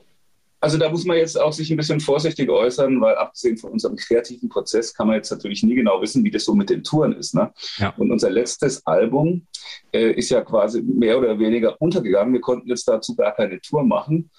Also 0.59 0.77
da 0.77 0.89
muss 0.89 1.05
man 1.05 1.17
jetzt 1.17 1.39
auch 1.39 1.53
sich 1.53 1.69
ein 1.69 1.77
bisschen 1.77 1.99
vorsichtig 1.99 2.49
äußern, 2.49 2.99
weil 3.01 3.15
abgesehen 3.15 3.57
von 3.57 3.71
unserem 3.71 3.95
kreativen 3.95 4.49
Prozess 4.49 4.93
kann 4.93 5.07
man 5.07 5.17
jetzt 5.17 5.31
natürlich 5.31 5.63
nie 5.63 5.75
genau 5.75 6.01
wissen, 6.01 6.23
wie 6.23 6.31
das 6.31 6.45
so 6.45 6.55
mit 6.55 6.69
den 6.69 6.83
Touren 6.83 7.13
ist. 7.13 7.35
Ne? 7.35 7.51
Ja. 7.77 7.93
Und 7.97 8.11
unser 8.11 8.29
letztes 8.29 8.85
Album 8.85 9.45
äh, 9.93 10.11
ist 10.11 10.29
ja 10.29 10.41
quasi 10.41 10.81
mehr 10.81 11.19
oder 11.19 11.37
weniger 11.37 11.79
untergegangen. 11.81 12.33
Wir 12.33 12.41
konnten 12.41 12.69
jetzt 12.69 12.87
dazu 12.87 13.15
gar 13.15 13.33
keine 13.33 13.59
Tour 13.61 13.83
machen. 13.83 14.31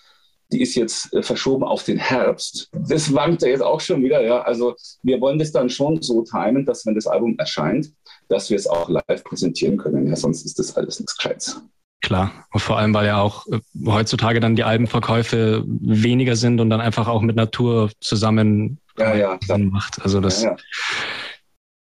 Die 0.53 0.63
ist 0.63 0.75
jetzt 0.75 1.13
äh, 1.13 1.23
verschoben 1.23 1.65
auf 1.65 1.85
den 1.85 1.99
Herbst. 1.99 2.71
Das 2.73 3.13
wankt 3.13 3.43
ja 3.43 3.49
jetzt 3.49 3.63
auch 3.63 3.81
schon 3.81 4.03
wieder. 4.03 4.23
Ja? 4.23 4.43
Also 4.43 4.75
wir 5.03 5.21
wollen 5.21 5.39
das 5.39 5.53
dann 5.53 5.69
schon 5.69 6.03
so 6.03 6.23
timen, 6.23 6.65
dass 6.65 6.87
wenn 6.87 6.95
das 6.95 7.07
Album 7.07 7.37
erscheint, 7.39 7.93
dass 8.29 8.49
wir 8.51 8.57
es 8.57 8.67
auch 8.67 8.89
live 8.89 9.23
präsentieren 9.25 9.77
können. 9.77 10.07
Ja, 10.09 10.17
sonst 10.17 10.45
ist 10.45 10.59
das 10.59 10.77
alles 10.77 10.99
nichts 10.99 11.17
Gescheites. 11.17 11.61
Klar, 12.03 12.47
und 12.53 12.61
vor 12.61 12.79
allem, 12.79 12.95
weil 12.95 13.07
ja 13.07 13.21
auch 13.21 13.47
äh, 13.49 13.59
heutzutage 13.87 14.41
dann 14.41 14.55
die 14.55 14.65
Albenverkäufe 14.65 15.65
weniger 15.67 16.37
sind 16.37 16.61
und 16.61 16.71
dann 16.71 16.81
einfach 16.81 17.09
auch 17.09 17.23
mit 17.23 17.37
Natur 17.37 17.91
zusammen 18.01 18.79
ja, 18.99 19.15
ja, 19.15 19.59
macht. 19.59 20.01
Also 20.03 20.21
das 20.21 20.43
ja, 20.43 20.51
ja. 20.51 20.57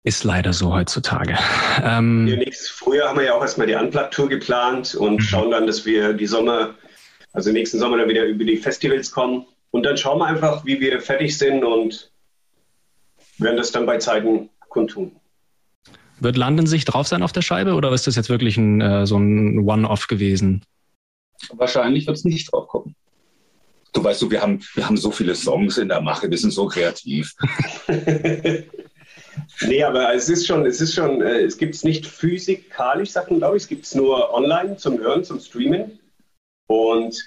ist 0.03 0.23
leider 0.23 0.53
so 0.53 0.73
heutzutage. 0.73 1.37
Ähm, 1.83 2.43
Früher 2.69 3.07
haben 3.09 3.17
wir 3.17 3.25
ja 3.25 3.33
auch 3.35 3.41
erstmal 3.41 3.67
die 3.67 3.75
Unplugged-Tour 3.75 4.29
geplant 4.29 4.95
und 4.95 5.15
mhm. 5.15 5.19
schauen 5.19 5.51
dann, 5.51 5.67
dass 5.67 5.85
wir 5.85 6.13
die 6.13 6.27
Sommer, 6.27 6.75
also 7.33 7.51
nächsten 7.51 7.77
Sommer 7.79 7.97
dann 7.97 8.09
wieder 8.09 8.25
über 8.25 8.45
die 8.45 8.57
Festivals 8.57 9.11
kommen. 9.11 9.45
Und 9.71 9.83
dann 9.83 9.97
schauen 9.97 10.19
wir 10.19 10.25
einfach, 10.25 10.65
wie 10.65 10.79
wir 10.79 11.01
fertig 11.01 11.37
sind 11.37 11.63
und 11.63 12.09
werden 13.37 13.57
das 13.57 13.71
dann 13.71 13.85
bei 13.85 13.97
Zeiten 13.97 14.49
kundtun. 14.69 15.11
Wird 16.25 16.37
London 16.37 16.65
sich 16.65 16.85
drauf 16.85 17.07
sein 17.07 17.21
auf 17.21 17.33
der 17.33 17.43
Scheibe 17.43 17.75
oder 17.75 17.91
ist 17.91 18.07
das 18.07 18.15
jetzt 18.15 18.29
wirklich 18.29 18.57
ein, 18.57 18.81
äh, 18.81 19.05
so 19.05 19.15
ein 19.15 19.59
One-Off 19.59 20.07
gewesen? 20.07 20.63
Wahrscheinlich 21.53 22.07
wird 22.07 22.17
es 22.17 22.25
nicht 22.25 22.51
drauf 22.51 22.67
kommen. 22.67 22.95
Du 23.93 24.03
weißt 24.03 24.23
du, 24.23 24.31
wir 24.31 24.41
haben, 24.41 24.59
wir 24.73 24.87
haben 24.87 24.97
so 24.97 25.11
viele 25.11 25.35
Songs 25.35 25.77
in 25.77 25.87
der 25.87 26.01
Mache, 26.01 26.27
wir 26.31 26.37
sind 26.39 26.49
so 26.49 26.65
kreativ. 26.65 27.35
nee, 29.67 29.83
aber 29.83 30.15
es 30.15 30.27
ist 30.27 30.47
schon, 30.47 30.65
es 30.65 30.81
ist 30.81 30.95
schon, 30.95 31.21
äh, 31.21 31.41
es 31.41 31.59
gibt 31.59 31.75
es 31.75 31.83
nicht 31.83 32.07
physikalisch, 32.07 33.13
man, 33.13 33.37
glaube 33.37 33.57
ich, 33.57 33.63
es 33.63 33.69
gibt 33.69 33.85
es 33.85 33.93
nur 33.93 34.33
online 34.33 34.77
zum 34.77 34.97
Hören, 34.97 35.23
zum 35.23 35.39
Streamen. 35.39 35.99
Und 36.65 37.23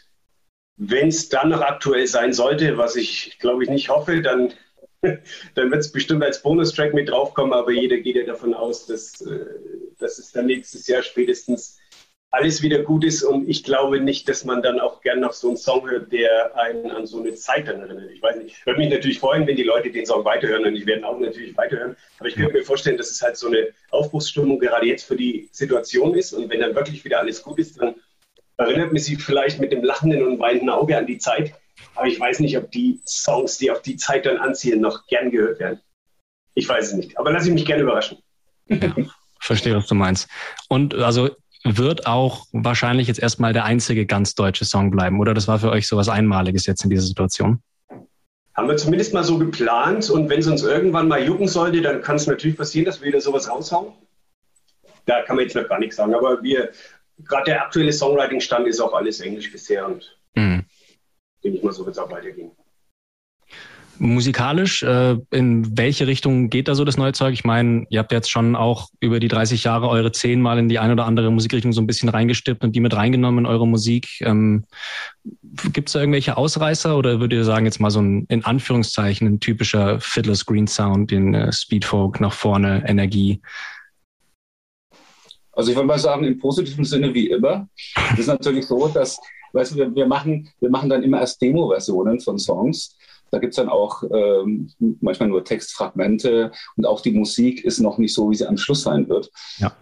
wenn 0.77 1.07
es 1.07 1.29
dann 1.29 1.51
noch 1.51 1.61
aktuell 1.61 2.09
sein 2.09 2.33
sollte, 2.33 2.77
was 2.79 2.97
ich 2.97 3.39
glaube 3.39 3.63
ich 3.63 3.71
nicht 3.71 3.91
hoffe, 3.91 4.23
dann 4.23 4.55
dann 5.55 5.71
wird 5.71 5.81
es 5.81 5.93
bestimmt 5.93 6.23
als 6.23 6.43
Bonustrack 6.43 6.95
mit 6.95 7.09
draufkommen, 7.09 7.53
aber 7.53 7.71
jeder 7.71 7.99
geht 7.99 8.17
ja 8.17 8.25
davon 8.25 8.55
aus, 8.55 8.87
dass, 8.87 9.21
äh, 9.21 9.47
dass 9.99 10.19
es 10.19 10.33
dann 10.33 10.47
nächstes 10.47 10.87
Jahr 10.87 11.03
spätestens 11.03 11.79
alles 12.31 12.63
wieder 12.63 12.83
gut 12.83 13.05
ist. 13.05 13.23
Und 13.23 13.49
ich 13.49 13.65
glaube 13.65 14.01
nicht, 14.01 14.29
dass 14.29 14.45
man 14.45 14.63
dann 14.63 14.81
auch 14.81 15.01
gern 15.01 15.21
noch 15.21 15.33
so 15.33 15.49
einen 15.49 15.57
Song 15.57 15.89
hört, 15.89 16.13
der 16.13 16.57
einen 16.57 16.91
an 16.91 17.07
so 17.07 17.21
eine 17.21 17.35
Zeit 17.35 17.69
dann 17.69 17.81
erinnert. 17.81 18.11
Ich 18.11 18.23
weiß 18.23 18.37
nicht, 18.37 18.57
ich 18.59 18.67
würde 18.67 18.81
mich 18.81 18.91
natürlich 18.91 19.19
freuen, 19.19 19.47
wenn 19.47 19.57
die 19.57 19.63
Leute 19.63 19.91
den 19.91 20.05
Song 20.05 20.25
weiterhören 20.25 20.67
und 20.67 20.77
ich 20.77 20.87
werde 20.87 21.07
auch 21.07 21.19
natürlich 21.19 21.57
weiterhören, 21.57 21.97
aber 22.19 22.29
ich 22.29 22.35
könnte 22.35 22.53
mir 22.53 22.65
vorstellen, 22.65 22.99
dass 22.99 23.11
es 23.11 23.23
halt 23.23 23.37
so 23.37 23.47
eine 23.47 23.69
Aufbruchsstimmung 23.91 24.59
gerade 24.59 24.87
jetzt 24.87 25.05
für 25.05 25.17
die 25.17 25.49
Situation 25.53 26.15
ist. 26.15 26.33
Und 26.33 26.51
wenn 26.51 26.61
dann 26.61 26.75
wirklich 26.75 27.05
wieder 27.05 27.21
alles 27.21 27.43
gut 27.43 27.59
ist, 27.59 27.81
dann 27.81 27.95
erinnert 28.59 28.93
man 28.93 29.01
sich 29.01 29.23
vielleicht 29.23 29.61
mit 29.61 29.73
dem 29.73 29.85
lachenden 29.85 30.27
und 30.27 30.39
weinenden 30.39 30.71
Auge 30.71 30.99
an 30.99 31.07
die 31.07 31.19
Zeit, 31.19 31.55
aber 31.95 32.07
ich 32.07 32.19
weiß 32.19 32.41
nicht, 32.41 32.57
ob 32.57 32.71
die 32.71 33.01
Songs, 33.07 33.59
die 33.59 33.71
auf 33.71 33.83
die 33.83 33.97
Zeit 33.97 34.27
dann 34.27 34.39
anziehen, 34.39 34.81
noch 34.81 35.07
gern 35.07 35.31
gehört 35.31 35.59
werden. 35.61 35.81
Ich 36.55 36.69
weiß 36.69 36.89
es 36.89 36.95
nicht. 36.95 37.19
Aber 37.19 37.33
lass 37.33 37.47
ich 37.47 37.53
mich 37.53 37.65
gerne 37.65 37.83
überraschen. 37.83 38.19
Ja, 38.69 38.93
verstehe, 39.41 39.75
was 39.77 39.87
du 39.87 39.95
meinst. 39.95 40.29
Und 40.69 40.95
also 40.95 41.31
wird 41.65 42.07
auch 42.07 42.47
wahrscheinlich 42.53 43.09
jetzt 43.09 43.21
erstmal 43.21 43.53
der 43.53 43.65
einzige 43.65 44.07
ganz 44.07 44.35
deutsche 44.35 44.65
Song 44.65 44.91
bleiben, 44.91 45.21
oder? 45.21 45.35
Das 45.35 45.49
war 45.49 45.59
für 45.59 45.71
euch 45.71 45.87
so 45.87 45.97
was 45.97 46.09
Einmaliges 46.09 46.67
jetzt 46.67 46.85
in 46.85 46.91
dieser 46.91 47.03
Situation? 47.03 47.63
Haben 48.55 48.69
wir 48.69 48.77
zumindest 48.77 49.15
mal 49.15 49.25
so 49.25 49.39
geplant 49.39 50.11
und 50.11 50.29
wenn 50.29 50.41
es 50.41 50.47
uns 50.47 50.63
irgendwann 50.63 51.09
mal 51.09 51.23
jucken 51.25 51.47
sollte, 51.47 51.81
dann 51.81 52.03
kann 52.03 52.17
es 52.17 52.27
natürlich 52.27 52.57
passieren, 52.57 52.87
dass 52.87 53.01
wir 53.01 53.09
wieder 53.09 53.21
sowas 53.21 53.49
raushauen. 53.49 53.93
Da 55.07 55.23
kann 55.23 55.37
man 55.37 55.45
jetzt 55.45 55.55
noch 55.55 55.69
gar 55.69 55.79
nichts 55.79 55.97
sagen, 55.97 56.15
aber 56.15 56.43
wir, 56.43 56.71
gerade 57.25 57.45
der 57.47 57.63
aktuelle 57.63 57.93
Songwriting-Stand 57.93 58.67
ist 58.67 58.81
auch 58.81 58.93
alles 58.93 59.21
Englisch 59.21 59.51
bisher 59.51 59.87
und 59.87 60.18
denke 61.43 61.59
ich 61.59 61.65
mal, 61.65 61.73
so 61.73 61.85
wird 61.87 61.97
es. 61.97 62.03
Musikalisch, 64.01 64.85
äh, 64.85 65.17
in 65.31 65.77
welche 65.77 66.07
Richtung 66.07 66.51
geht 66.51 66.69
da 66.69 66.77
so 66.77 66.85
das 66.85 66.97
neue 66.97 67.13
Zeug? 67.13 67.33
Ich 67.33 67.45
meine, 67.45 67.85
ihr 67.91 67.99
habt 67.99 68.13
jetzt 68.13 68.31
schon 68.31 68.55
auch 68.55 68.91
über 69.01 69.19
die 69.19 69.27
30 69.27 69.65
Jahre 69.65 69.89
eure 69.89 70.13
zehnmal 70.13 70.59
in 70.59 70.69
die 70.69 70.79
eine 70.79 70.93
oder 70.93 71.05
andere 71.05 71.33
Musikrichtung 71.33 71.73
so 71.73 71.81
ein 71.81 71.89
bisschen 71.89 72.09
reingestippt 72.09 72.63
und 72.63 72.77
die 72.77 72.81
mit 72.81 72.95
reingenommen 72.95 73.41
in 73.41 73.47
eure 73.51 73.67
Musik. 73.67 74.21
Ähm, 74.21 74.65
Gibt 75.73 75.89
es 75.89 75.95
da 75.95 76.01
irgendwelche 76.01 76.37
Ausreißer 76.37 76.97
oder 76.97 77.19
würdet 77.19 77.39
ihr 77.39 77.45
sagen, 77.45 77.67
jetzt 77.67 77.81
mal 77.81 77.91
so 77.91 78.01
ein, 78.01 78.25
in 78.29 78.45
Anführungszeichen, 78.45 79.27
ein 79.27 79.41
typischer 79.41 79.99
Fiddler's 79.99 80.47
Green 80.47 80.69
Sound, 80.69 81.11
den 81.11 81.35
äh, 81.35 81.53
Speedfolk 81.53 82.21
nach 82.21 82.33
vorne, 82.33 82.85
Energie? 82.87 83.41
Also 85.59 85.73
ich 85.73 85.77
würde 85.77 85.89
mal 85.89 85.99
sagen, 85.99 86.25
im 86.25 86.39
positiven 86.39 86.85
Sinne 86.85 87.13
wie 87.13 87.31
immer. 87.31 87.69
Es 88.13 88.21
ist 88.21 88.27
natürlich 88.29 88.65
so, 88.67 88.87
dass 88.87 89.19
weißt 89.53 89.73
du, 89.73 89.77
wir, 89.77 89.93
wir, 89.93 90.07
machen, 90.07 90.49
wir 90.61 90.71
machen 90.71 90.89
dann 90.89 91.03
immer 91.03 91.19
erst 91.19 91.43
Demo-Versionen 91.43 92.21
von 92.21 92.39
Songs. 92.39 92.97
Da 93.33 93.39
gibt 93.39 93.55
es 93.55 93.57
dann 93.57 93.69
auch 93.69 94.05
ähm, 94.05 94.71
manchmal 95.01 95.29
nur 95.29 95.45
Textfragmente 95.45 96.53
und 96.77 96.87
auch 96.87 97.01
die 97.01 97.11
Musik 97.11 97.65
ist 97.65 97.81
noch 97.81 97.99
nicht 97.99 98.15
so, 98.15 98.31
wie 98.31 98.37
sie 98.37 98.47
am 98.47 98.57
Schluss 98.57 98.83
sein 98.83 99.09
wird. 99.09 99.33
Ja. 99.59 99.77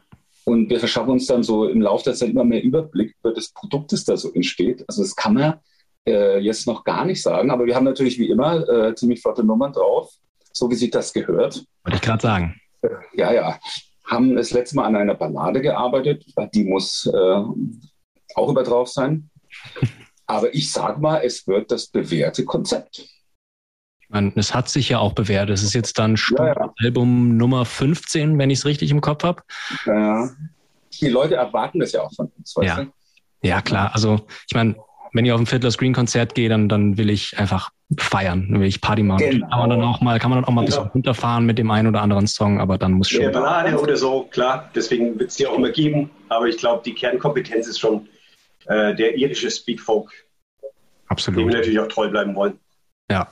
Und 0.44 0.70
wir 0.70 0.78
verschaffen 0.78 1.10
uns 1.10 1.26
dann 1.26 1.42
so 1.42 1.68
im 1.68 1.82
Laufe 1.82 2.04
der 2.04 2.14
Zeit 2.14 2.30
immer 2.30 2.44
mehr 2.44 2.62
Überblick 2.62 3.14
über 3.20 3.34
das 3.34 3.50
Produkt, 3.50 3.92
das 3.92 4.04
da 4.04 4.16
so 4.16 4.32
entsteht. 4.32 4.82
Also 4.88 5.02
das 5.02 5.14
kann 5.14 5.34
man 5.34 5.60
äh, 6.08 6.38
jetzt 6.38 6.66
noch 6.66 6.84
gar 6.84 7.04
nicht 7.04 7.22
sagen, 7.22 7.50
aber 7.50 7.66
wir 7.66 7.74
haben 7.74 7.84
natürlich 7.84 8.18
wie 8.18 8.30
immer 8.30 8.66
äh, 8.66 8.94
ziemlich 8.94 9.20
flotte 9.20 9.44
Nummern 9.44 9.74
drauf, 9.74 10.10
so 10.54 10.70
wie 10.70 10.74
sich 10.74 10.90
das 10.90 11.12
gehört. 11.12 11.66
Wollte 11.84 11.96
ich 11.96 12.00
gerade 12.00 12.22
sagen. 12.22 12.60
Äh, 12.80 12.88
ja, 13.14 13.32
ja. 13.32 13.58
Haben 14.06 14.36
das 14.36 14.52
letzte 14.52 14.76
Mal 14.76 14.84
an 14.84 14.96
einer 14.96 15.14
Ballade 15.14 15.60
gearbeitet, 15.60 16.24
die 16.54 16.64
muss 16.64 17.06
äh, 17.06 17.42
auch 18.34 18.48
über 18.48 18.62
drauf 18.62 18.88
sein. 18.88 19.30
Aber 20.26 20.52
ich 20.54 20.72
sage 20.72 21.00
mal, 21.00 21.20
es 21.24 21.46
wird 21.46 21.70
das 21.70 21.86
bewährte 21.86 22.44
Konzept. 22.44 22.98
Ich 24.00 24.10
meine, 24.10 24.32
es 24.36 24.54
hat 24.54 24.68
sich 24.68 24.88
ja 24.88 24.98
auch 24.98 25.14
bewährt. 25.14 25.50
Es 25.50 25.62
ist 25.62 25.74
jetzt 25.74 25.98
dann 25.98 26.16
ja, 26.38 26.46
ja. 26.46 26.74
Album 26.78 27.36
Nummer 27.36 27.64
15, 27.64 28.38
wenn 28.38 28.50
ich 28.50 28.60
es 28.60 28.64
richtig 28.64 28.90
im 28.90 29.00
Kopf 29.00 29.24
habe. 29.24 29.42
Ja. 29.84 30.30
Die 31.00 31.08
Leute 31.08 31.34
erwarten 31.34 31.80
das 31.80 31.92
ja 31.92 32.02
auch 32.02 32.12
von 32.14 32.30
uns. 32.38 32.54
ja. 32.62 32.84
Du? 32.84 32.92
ja, 33.42 33.60
klar. 33.60 33.90
Also 33.94 34.26
ich 34.48 34.54
meine, 34.54 34.76
wenn 35.16 35.24
ich 35.24 35.32
auf 35.32 35.40
ein 35.40 35.46
Fiddler 35.46 35.70
Screen 35.70 35.94
Konzert 35.94 36.34
gehe, 36.34 36.48
dann, 36.48 36.68
dann 36.68 36.96
will 36.98 37.10
ich 37.10 37.38
einfach 37.38 37.70
feiern, 37.98 38.48
dann 38.50 38.60
will 38.60 38.68
ich 38.68 38.80
Party 38.80 39.02
machen. 39.02 39.30
Genau. 39.30 39.48
Kann 39.48 39.58
man 39.58 39.70
dann 39.70 39.82
auch 39.82 40.00
mal, 40.00 40.18
kann 40.18 40.30
man 40.30 40.38
dann 40.38 40.44
auch 40.44 40.52
mal 40.52 40.62
ein 40.62 40.66
bisschen 40.66 40.86
runterfahren 40.88 41.46
mit 41.46 41.58
dem 41.58 41.70
einen 41.70 41.88
oder 41.88 42.02
anderen 42.02 42.26
Song, 42.26 42.60
aber 42.60 42.78
dann 42.78 42.92
muss 42.92 43.08
schon. 43.08 43.22
Ja, 43.22 43.30
Ballade 43.30 43.78
oder 43.78 43.96
so, 43.96 44.24
klar. 44.24 44.70
Deswegen 44.74 45.18
wird 45.18 45.30
es 45.30 45.36
die 45.36 45.46
auch 45.46 45.56
immer 45.56 45.70
geben. 45.70 46.10
Aber 46.28 46.46
ich 46.46 46.58
glaube, 46.58 46.82
die 46.84 46.94
Kernkompetenz 46.94 47.66
ist 47.66 47.78
schon 47.78 48.08
äh, 48.66 48.94
der 48.94 49.16
irische 49.16 49.50
Speedfolk. 49.50 50.12
Absolut. 51.08 51.40
Dem 51.40 51.48
wir 51.48 51.54
natürlich 51.54 51.78
auch 51.78 51.88
treu 51.88 52.08
bleiben 52.08 52.34
wollen. 52.34 52.58
Ja, 53.10 53.30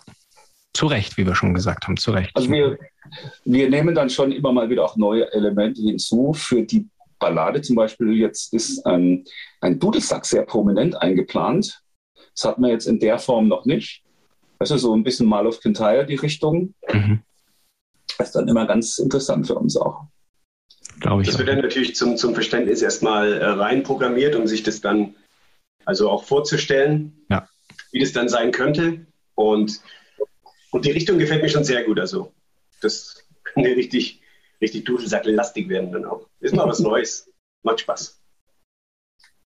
zu 0.72 0.86
Recht, 0.86 1.16
wie 1.16 1.26
wir 1.26 1.34
schon 1.34 1.54
gesagt 1.54 1.86
haben, 1.86 1.96
zu 1.96 2.12
Recht. 2.12 2.30
Also 2.34 2.50
wir, 2.50 2.78
wir 3.44 3.68
nehmen 3.68 3.94
dann 3.94 4.10
schon 4.10 4.32
immer 4.32 4.52
mal 4.52 4.70
wieder 4.70 4.84
auch 4.84 4.96
neue 4.96 5.32
Elemente 5.32 5.82
hinzu. 5.82 6.32
Für 6.32 6.62
die 6.62 6.86
Ballade 7.24 7.62
zum 7.62 7.76
Beispiel 7.76 8.12
jetzt 8.12 8.52
ist 8.52 8.84
ein, 8.84 9.24
ein 9.62 9.78
Dudelsack 9.78 10.26
sehr 10.26 10.42
prominent 10.42 11.00
eingeplant. 11.00 11.82
Das 12.34 12.44
hat 12.44 12.58
man 12.58 12.70
jetzt 12.70 12.86
in 12.86 13.00
der 13.00 13.18
Form 13.18 13.48
noch 13.48 13.64
nicht. 13.64 14.02
Also 14.58 14.76
so 14.76 14.94
ein 14.94 15.04
bisschen 15.04 15.26
Mal 15.26 15.46
of 15.46 15.60
Kintyre 15.60 16.04
die 16.04 16.16
Richtung. 16.16 16.74
Mhm. 16.92 17.22
Das 18.18 18.28
ist 18.28 18.36
dann 18.36 18.48
immer 18.48 18.66
ganz 18.66 18.98
interessant 18.98 19.46
für 19.46 19.54
uns 19.54 19.74
auch. 19.78 20.04
Glaube 21.00 21.22
ich. 21.22 21.28
Das 21.28 21.38
wird 21.38 21.48
dann 21.48 21.62
natürlich 21.62 21.96
zum, 21.96 22.18
zum 22.18 22.34
Verständnis 22.34 22.82
erstmal 22.82 23.32
äh, 23.32 23.44
rein 23.46 23.82
programmiert, 23.82 24.36
um 24.36 24.46
sich 24.46 24.62
das 24.62 24.82
dann 24.82 25.14
also 25.86 26.10
auch 26.10 26.24
vorzustellen, 26.24 27.24
ja. 27.30 27.48
wie 27.90 28.00
das 28.00 28.12
dann 28.12 28.28
sein 28.28 28.52
könnte. 28.52 29.06
Und, 29.34 29.80
und 30.72 30.84
die 30.84 30.90
Richtung 30.90 31.18
gefällt 31.18 31.42
mir 31.42 31.48
schon 31.48 31.64
sehr 31.64 31.84
gut. 31.84 31.98
Also 31.98 32.32
das 32.82 33.26
könnte 33.44 33.70
richtig, 33.70 34.20
richtig 34.64 34.84
dudelsackellastig 34.84 35.68
werden 35.68 35.92
dann 35.92 36.04
auch. 36.04 36.26
Ist 36.40 36.54
mal 36.54 36.66
was 36.66 36.80
Neues. 36.90 37.30
Macht 37.62 37.80
Spaß. 37.80 38.20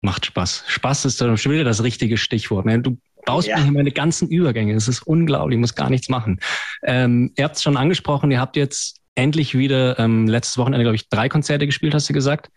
Macht 0.00 0.26
Spaß. 0.26 0.64
Spaß 0.68 1.04
ist 1.04 1.20
dann 1.20 1.36
schon 1.36 1.52
wieder 1.52 1.64
das 1.64 1.82
richtige 1.82 2.16
Stichwort. 2.16 2.66
Ne? 2.66 2.80
Du 2.80 2.98
baust 3.26 3.48
ja. 3.48 3.58
mir 3.58 3.72
meine 3.72 3.90
ganzen 3.90 4.28
Übergänge. 4.28 4.74
Das 4.74 4.88
ist 4.88 5.02
unglaublich. 5.02 5.56
Ich 5.56 5.60
muss 5.60 5.74
gar 5.74 5.90
nichts 5.90 6.08
machen. 6.08 6.40
Ähm, 6.82 7.32
ihr 7.36 7.44
habt 7.44 7.56
es 7.56 7.62
schon 7.62 7.76
angesprochen. 7.76 8.30
Ihr 8.30 8.40
habt 8.40 8.56
jetzt 8.56 8.98
endlich 9.16 9.58
wieder 9.58 9.98
ähm, 9.98 10.28
letztes 10.28 10.56
Wochenende, 10.56 10.84
glaube 10.84 10.94
ich, 10.94 11.08
drei 11.08 11.28
Konzerte 11.28 11.66
gespielt, 11.66 11.94
hast 11.94 12.08
du 12.08 12.12
gesagt. 12.12 12.50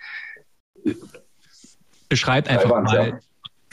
Beschreibt 2.08 2.48
einfach 2.48 2.70
mal 2.84 3.20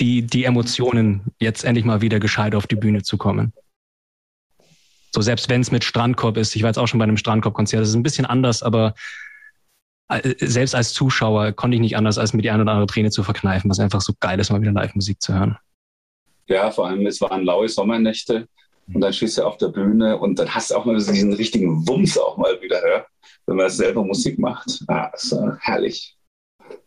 die, 0.01 0.23
die 0.23 0.45
Emotionen, 0.45 1.23
jetzt 1.39 1.65
endlich 1.65 1.85
mal 1.85 2.01
wieder 2.01 2.21
gescheit 2.21 2.55
auf 2.55 2.67
die 2.67 2.77
Bühne 2.77 3.03
zu 3.03 3.19
kommen. 3.19 3.53
So, 5.13 5.21
selbst 5.21 5.49
wenn 5.49 5.61
es 5.61 5.71
mit 5.71 5.85
Strandkorb 5.85 6.37
ist, 6.37 6.55
ich 6.55 6.63
war 6.63 6.69
jetzt 6.69 6.79
auch 6.79 6.87
schon 6.87 6.99
bei 6.99 7.05
einem 7.05 7.17
Strandkorb-Konzert, 7.17 7.83
das 7.83 7.89
ist 7.89 7.95
ein 7.95 8.03
bisschen 8.03 8.27
anders, 8.27 8.63
aber 8.63 8.95
äh, 10.09 10.35
selbst 10.39 10.75
als 10.75 10.93
Zuschauer 10.93 11.53
konnte 11.53 11.77
ich 11.77 11.81
nicht 11.81 11.97
anders, 11.97 12.19
als 12.19 12.33
mir 12.33 12.43
die 12.43 12.51
eine 12.51 12.63
oder 12.63 12.73
andere 12.73 12.87
Träne 12.87 13.11
zu 13.11 13.23
verkneifen, 13.23 13.71
was 13.71 13.81
einfach 13.81 14.01
so 14.01 14.13
geil 14.21 14.39
ist, 14.39 14.51
mal 14.51 14.61
wieder 14.61 14.73
Live-Musik 14.73 15.21
zu 15.21 15.35
hören. 15.35 15.59
Ja, 16.47 16.71
vor 16.71 16.87
allem, 16.87 17.07
es 17.07 17.21
waren 17.21 17.45
laue 17.45 17.69
Sommernächte 17.69 18.49
und 18.93 19.01
dann 19.03 19.13
stehst 19.13 19.37
du 19.37 19.45
auf 19.45 19.59
der 19.59 19.69
Bühne 19.69 20.17
und 20.17 20.39
dann 20.39 20.55
hast 20.55 20.71
du 20.71 20.77
auch 20.77 20.87
mal 20.87 20.97
diesen 20.97 21.35
richtigen 21.35 21.87
Wumms 21.87 22.17
auch 22.17 22.39
mal 22.39 22.61
wieder, 22.63 22.81
ja? 22.89 23.05
wenn 23.47 23.57
man 23.57 23.69
selber 23.69 24.05
Musik 24.05 24.39
macht. 24.39 24.83
Ah, 24.89 25.11
ist 25.15 25.33
äh, 25.33 25.53
herrlich. 25.61 26.17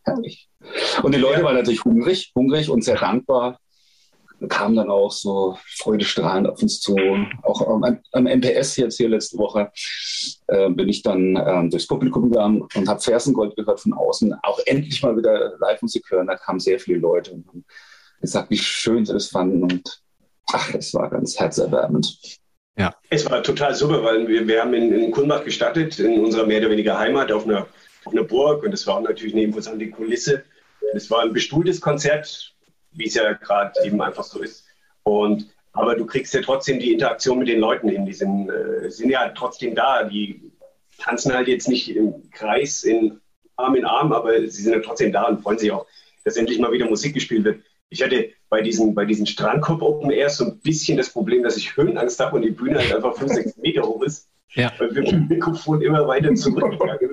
Herrlich. 0.04 0.50
Und 1.04 1.13
die 1.13 1.20
Leute 1.20 1.44
waren 1.44 1.56
natürlich 1.56 1.84
hungrig, 1.84 2.32
hungrig 2.36 2.70
und 2.70 2.84
sehr 2.84 2.98
dankbar. 2.98 3.60
Kamen 4.48 4.75
dann 4.75 4.89
auch 4.89 5.12
so 5.12 5.57
freudestrahlend 5.77 6.48
auf 6.48 6.62
uns 6.62 6.79
zu. 6.79 6.95
Auch 7.43 7.67
am, 7.67 8.00
am 8.12 8.24
MPS 8.24 8.77
jetzt 8.77 8.98
hier 8.98 9.10
letzte 9.10 9.38
Woche 9.38 9.71
äh, 10.48 10.69
bin 10.69 10.89
ich 10.89 11.03
dann 11.03 11.36
ähm, 11.36 11.69
durchs 11.69 11.88
Publikum 11.88 12.29
gegangen 12.29 12.67
und 12.75 12.88
habe 12.88 13.00
Fersengold 13.00 13.55
gehört 13.55 13.79
von 13.79 13.93
außen. 13.93 14.33
Auch 14.43 14.60
endlich 14.65 15.01
mal 15.03 15.17
wieder 15.17 15.57
Live-Musik 15.60 16.10
hören. 16.10 16.27
Da 16.27 16.36
kamen 16.36 16.60
sehr 16.60 16.79
viele 16.79 17.00
Leute 17.00 17.31
und 17.31 17.48
haben 17.48 17.65
gesagt, 18.19 18.50
wie 18.50 18.57
schön 18.57 19.05
sie 19.05 19.13
das 19.13 19.27
fanden. 19.27 19.63
Und 19.63 20.01
ach, 20.51 20.74
es 20.74 20.93
war 20.93 21.10
ganz 21.10 21.39
herzerwärmend. 21.39 22.39
Ja. 22.77 22.95
Es 23.10 23.29
war 23.29 23.43
total 23.43 23.75
super, 23.75 24.03
weil 24.03 24.27
wir, 24.27 24.48
wir 24.48 24.62
haben 24.62 24.74
in, 24.74 24.91
in 24.93 25.12
Kulmbach 25.12 25.43
gestartet, 25.43 26.00
in 26.00 26.19
unserer 26.19 26.45
mehr 26.45 26.60
oder 26.60 26.69
weniger 26.71 26.98
Heimat, 26.98 27.31
auf 27.31 27.45
einer, 27.45 27.67
auf 28.05 28.13
einer 28.13 28.24
Burg. 28.24 28.63
Und 28.63 28.74
es 28.74 28.88
war 28.88 29.01
natürlich 29.01 29.33
eine 29.33 29.43
imposante 29.43 29.89
Kulisse. 29.89 30.43
Es 30.93 31.10
war 31.12 31.21
ein 31.21 31.33
bestuhltes 31.33 31.79
Konzert, 31.79 32.53
wie 32.91 33.07
es 33.07 33.15
ja 33.15 33.33
gerade 33.33 33.74
eben 33.83 34.01
einfach 34.01 34.24
so 34.24 34.41
ist. 34.41 34.65
Und 35.03 35.48
aber 35.74 35.95
du 35.95 36.05
kriegst 36.05 36.33
ja 36.33 36.41
trotzdem 36.41 36.79
die 36.79 36.93
Interaktion 36.93 37.39
mit 37.39 37.48
den 37.48 37.60
Leuten 37.60 37.88
hin. 37.88 38.05
Die 38.05 38.13
sind, 38.13 38.50
äh, 38.50 38.89
sind 38.89 39.10
ja 39.10 39.29
trotzdem 39.29 39.74
da. 39.74 40.03
Die 40.03 40.51
tanzen 40.98 41.33
halt 41.33 41.48
jetzt 41.48 41.69
nicht 41.69 41.95
im 41.95 42.29
Kreis 42.31 42.83
in 42.83 43.19
Arm 43.55 43.75
in 43.75 43.86
Arm, 43.86 44.12
aber 44.12 44.39
sie 44.41 44.63
sind 44.63 44.74
ja 44.74 44.79
trotzdem 44.79 45.12
da 45.12 45.27
und 45.27 45.41
freuen 45.41 45.57
sich 45.57 45.71
auch, 45.71 45.86
dass 46.25 46.36
endlich 46.36 46.60
mal 46.60 46.71
wieder 46.71 46.89
Musik 46.89 47.13
gespielt 47.13 47.43
wird. 47.43 47.63
Ich 47.89 48.03
hatte 48.03 48.29
bei 48.50 48.62
diesen, 48.62 48.95
bei 48.95 49.05
diesen 49.05 49.25
Strandkorb 49.25 49.81
Open 49.81 50.12
Air 50.12 50.29
so 50.29 50.45
ein 50.45 50.60
bisschen 50.60 50.98
das 50.98 51.10
Problem, 51.10 51.43
dass 51.43 51.57
ich 51.57 51.75
Höhenangst 51.75 52.19
habe 52.19 52.36
und 52.36 52.41
die 52.43 52.51
Bühne 52.51 52.79
halt 52.79 52.93
einfach 52.93 53.15
5, 53.15 53.31
6 53.31 53.57
Meter 53.57 53.83
hoch 53.83 54.01
ist. 54.03 54.29
Ja. 54.53 54.71
Weil 54.77 54.93
wir 54.93 55.01
mit 55.03 55.12
dem 55.12 55.27
Mikrofon 55.27 55.81
immer 55.81 56.07
weiter 56.07 56.33
zurückgegangen 56.36 57.12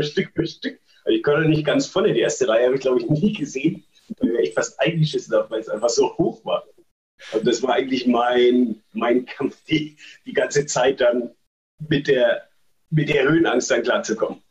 Stück 0.00 0.30
für 0.34 0.46
Stück. 0.46 0.80
Also 1.04 1.16
ich 1.16 1.22
konnte 1.22 1.48
nicht 1.48 1.64
ganz 1.64 1.86
vorne, 1.86 2.12
die 2.12 2.20
erste 2.20 2.48
Reihe 2.48 2.66
habe 2.66 2.76
ich 2.76 2.80
glaube 2.80 3.00
ich 3.00 3.08
nie 3.08 3.32
gesehen, 3.32 3.84
echt 4.38 4.54
fast 4.54 4.80
eingeschissen 4.80 5.34
habe, 5.34 5.50
weil 5.50 5.60
es 5.60 5.68
einfach 5.68 5.88
so 5.88 6.16
hoch 6.16 6.44
war. 6.44 6.64
Und 7.32 7.46
das 7.46 7.62
war 7.62 7.74
eigentlich 7.74 8.06
mein, 8.06 8.82
mein 8.92 9.26
Kampf, 9.26 9.62
die, 9.64 9.96
die 10.24 10.32
ganze 10.32 10.66
Zeit 10.66 11.00
dann 11.00 11.30
mit 11.88 12.08
der, 12.08 12.48
mit 12.90 13.08
der 13.08 13.28
Höhenangst 13.28 13.70
dann 13.70 13.82
klarzukommen. 13.82 14.42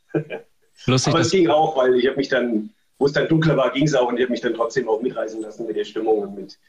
Lustig, 0.86 1.13
Aber 1.13 1.21
es 1.21 1.31
ging 1.31 1.49
auch, 1.49 1.75
weil 1.75 1.95
ich 1.95 2.07
habe 2.07 2.17
mich 2.17 2.29
dann 2.29 2.69
wo 2.99 3.05
es 3.05 3.13
dann 3.13 3.27
dunkler 3.27 3.57
war, 3.57 3.71
ging 3.71 3.86
es 3.86 3.95
auch 3.95 4.10
und 4.10 4.17
ich 4.17 4.23
habe 4.23 4.31
mich 4.31 4.41
dann 4.41 4.53
trotzdem 4.53 4.88
auch 4.88 5.01
mitreißen 5.01 5.41
lassen 5.41 5.65
mit 5.65 5.75
der 5.75 5.86
Stimmung 5.86 6.19
und 6.19 6.36
mit, 6.36 6.60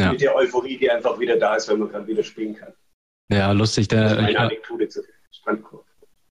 ja. 0.00 0.10
mit 0.10 0.20
der 0.20 0.34
Euphorie, 0.34 0.78
die 0.78 0.90
einfach 0.90 1.20
wieder 1.20 1.36
da 1.36 1.54
ist, 1.54 1.68
wenn 1.68 1.78
man 1.78 1.90
gerade 1.90 2.06
wieder 2.06 2.24
spielen 2.24 2.56
kann. 2.56 2.72
Ja, 3.30 3.52
lustig. 3.52 3.88
Der, 3.88 4.04
also 4.04 4.22
meine 4.22 4.38
Anekdote 4.38 4.88
zu 4.88 5.02
Strandkorb. 5.30 5.84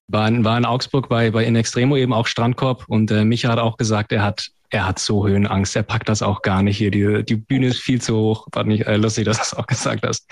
War 0.08 0.28
in, 0.28 0.44
war 0.44 0.58
in 0.58 0.64
Augsburg 0.64 1.08
bei, 1.08 1.30
bei 1.30 1.44
In 1.44 1.56
Extremo 1.56 1.96
eben 1.96 2.12
auch 2.12 2.26
Strandkorb 2.26 2.84
und 2.88 3.10
äh, 3.10 3.24
Micha 3.24 3.48
hat 3.48 3.58
auch 3.58 3.76
gesagt, 3.76 4.12
er 4.12 4.22
hat, 4.22 4.50
er 4.74 4.86
hat 4.86 4.98
so 4.98 5.26
Höhenangst, 5.26 5.76
er 5.76 5.84
packt 5.84 6.08
das 6.08 6.20
auch 6.20 6.42
gar 6.42 6.62
nicht 6.62 6.76
hier. 6.76 6.90
Die, 6.90 7.24
die 7.24 7.36
Bühne 7.36 7.68
ist 7.68 7.78
viel 7.78 8.00
zu 8.00 8.16
hoch. 8.16 8.48
War 8.52 8.64
nicht 8.64 8.86
äh, 8.86 8.96
lustig, 8.96 9.24
dass 9.24 9.36
du 9.36 9.42
das 9.42 9.54
auch 9.54 9.66
gesagt 9.66 10.04
hast. 10.04 10.28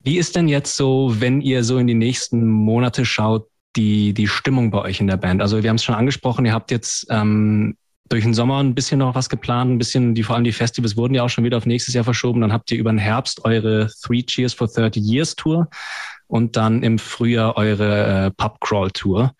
Wie 0.00 0.18
ist 0.18 0.36
denn 0.36 0.46
jetzt 0.46 0.76
so, 0.76 1.14
wenn 1.18 1.40
ihr 1.40 1.64
so 1.64 1.78
in 1.78 1.86
die 1.86 1.94
nächsten 1.94 2.46
Monate 2.46 3.06
schaut, 3.06 3.48
die, 3.76 4.12
die 4.12 4.28
Stimmung 4.28 4.70
bei 4.70 4.82
euch 4.82 5.00
in 5.00 5.06
der 5.06 5.16
Band? 5.16 5.40
Also 5.40 5.62
wir 5.62 5.70
haben 5.70 5.76
es 5.76 5.84
schon 5.84 5.94
angesprochen, 5.94 6.44
ihr 6.44 6.52
habt 6.52 6.70
jetzt 6.70 7.06
ähm, 7.08 7.76
durch 8.10 8.24
den 8.24 8.34
Sommer 8.34 8.62
ein 8.62 8.74
bisschen 8.74 8.98
noch 8.98 9.14
was 9.14 9.30
geplant, 9.30 9.70
ein 9.70 9.78
bisschen, 9.78 10.14
die, 10.14 10.22
vor 10.22 10.36
allem 10.36 10.44
die 10.44 10.52
Festivals 10.52 10.94
wurden 10.98 11.14
ja 11.14 11.22
auch 11.22 11.30
schon 11.30 11.44
wieder 11.44 11.56
auf 11.56 11.64
nächstes 11.64 11.94
Jahr 11.94 12.04
verschoben. 12.04 12.42
Dann 12.42 12.52
habt 12.52 12.70
ihr 12.70 12.78
über 12.78 12.92
den 12.92 12.98
Herbst 12.98 13.42
eure 13.46 13.90
Three 14.02 14.22
Cheers 14.22 14.52
for 14.52 14.68
30 14.68 15.02
Years 15.02 15.34
Tour 15.34 15.68
und 16.26 16.56
dann 16.56 16.82
im 16.82 16.98
Frühjahr 16.98 17.56
eure 17.56 18.26
äh, 18.26 18.30
Pub 18.32 18.60
Crawl 18.60 18.90
Tour. 18.90 19.32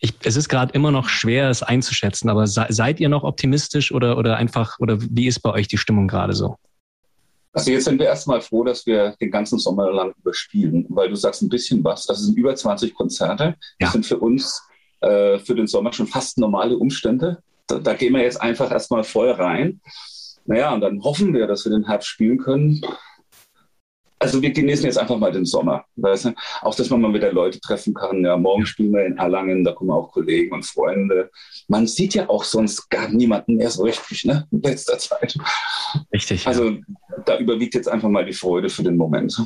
Ich, 0.00 0.14
es 0.24 0.36
ist 0.36 0.48
gerade 0.48 0.72
immer 0.72 0.90
noch 0.90 1.08
schwer, 1.08 1.50
es 1.50 1.62
einzuschätzen, 1.62 2.30
aber 2.30 2.46
se, 2.46 2.66
seid 2.70 3.00
ihr 3.00 3.08
noch 3.08 3.22
optimistisch 3.22 3.92
oder, 3.92 4.16
oder 4.16 4.36
einfach, 4.36 4.78
oder 4.80 4.98
wie 4.98 5.26
ist 5.26 5.40
bei 5.40 5.50
euch 5.50 5.68
die 5.68 5.76
Stimmung 5.76 6.08
gerade 6.08 6.32
so? 6.32 6.56
Also 7.52 7.72
jetzt 7.72 7.84
sind 7.84 7.98
wir 7.98 8.06
erstmal 8.06 8.40
froh, 8.40 8.64
dass 8.64 8.86
wir 8.86 9.16
den 9.20 9.30
ganzen 9.30 9.58
Sommer 9.58 9.90
lang 9.90 10.14
überspielen, 10.20 10.86
weil 10.88 11.08
du 11.08 11.16
sagst 11.16 11.42
ein 11.42 11.48
bisschen 11.48 11.82
was. 11.82 12.06
Das 12.06 12.20
sind 12.20 12.38
über 12.38 12.54
20 12.54 12.94
Konzerte. 12.94 13.56
Das 13.78 13.88
ja. 13.88 13.92
sind 13.92 14.06
für 14.06 14.18
uns 14.18 14.62
äh, 15.00 15.38
für 15.38 15.54
den 15.54 15.66
Sommer 15.66 15.92
schon 15.92 16.06
fast 16.06 16.38
normale 16.38 16.76
Umstände. 16.76 17.42
Da, 17.66 17.78
da 17.78 17.94
gehen 17.94 18.14
wir 18.14 18.22
jetzt 18.22 18.40
einfach 18.40 18.70
erstmal 18.70 19.02
voll 19.02 19.30
rein. 19.30 19.80
Naja, 20.46 20.72
und 20.72 20.80
dann 20.80 21.02
hoffen 21.02 21.34
wir, 21.34 21.46
dass 21.46 21.64
wir 21.64 21.72
den 21.72 21.86
Herbst 21.86 22.08
spielen 22.08 22.38
können. 22.38 22.80
Also 24.22 24.42
wir 24.42 24.50
genießen 24.50 24.84
jetzt 24.84 24.98
einfach 24.98 25.16
mal 25.16 25.32
den 25.32 25.46
Sommer. 25.46 25.86
Weißt 25.96 26.26
du? 26.26 26.34
Auch, 26.60 26.74
dass 26.74 26.90
man 26.90 27.00
mal 27.00 27.14
wieder 27.14 27.32
Leute 27.32 27.58
treffen 27.58 27.94
kann. 27.94 28.22
Ja, 28.22 28.36
morgen 28.36 28.66
spielen 28.66 28.92
wir 28.92 29.06
in 29.06 29.16
Erlangen, 29.16 29.64
da 29.64 29.72
kommen 29.72 29.90
auch 29.90 30.12
Kollegen 30.12 30.54
und 30.54 30.66
Freunde. 30.66 31.30
Man 31.68 31.86
sieht 31.86 32.14
ja 32.14 32.28
auch 32.28 32.44
sonst 32.44 32.90
gar 32.90 33.08
niemanden 33.08 33.56
mehr 33.56 33.70
so 33.70 33.82
richtig, 33.82 34.26
ne? 34.26 34.46
In 34.50 34.60
letzter 34.60 34.98
Zeit. 34.98 35.36
Richtig. 36.12 36.46
Also 36.46 36.68
ja. 36.68 36.80
da 37.24 37.38
überwiegt 37.38 37.74
jetzt 37.74 37.88
einfach 37.88 38.10
mal 38.10 38.26
die 38.26 38.34
Freude 38.34 38.68
für 38.68 38.82
den 38.82 38.98
Moment. 38.98 39.42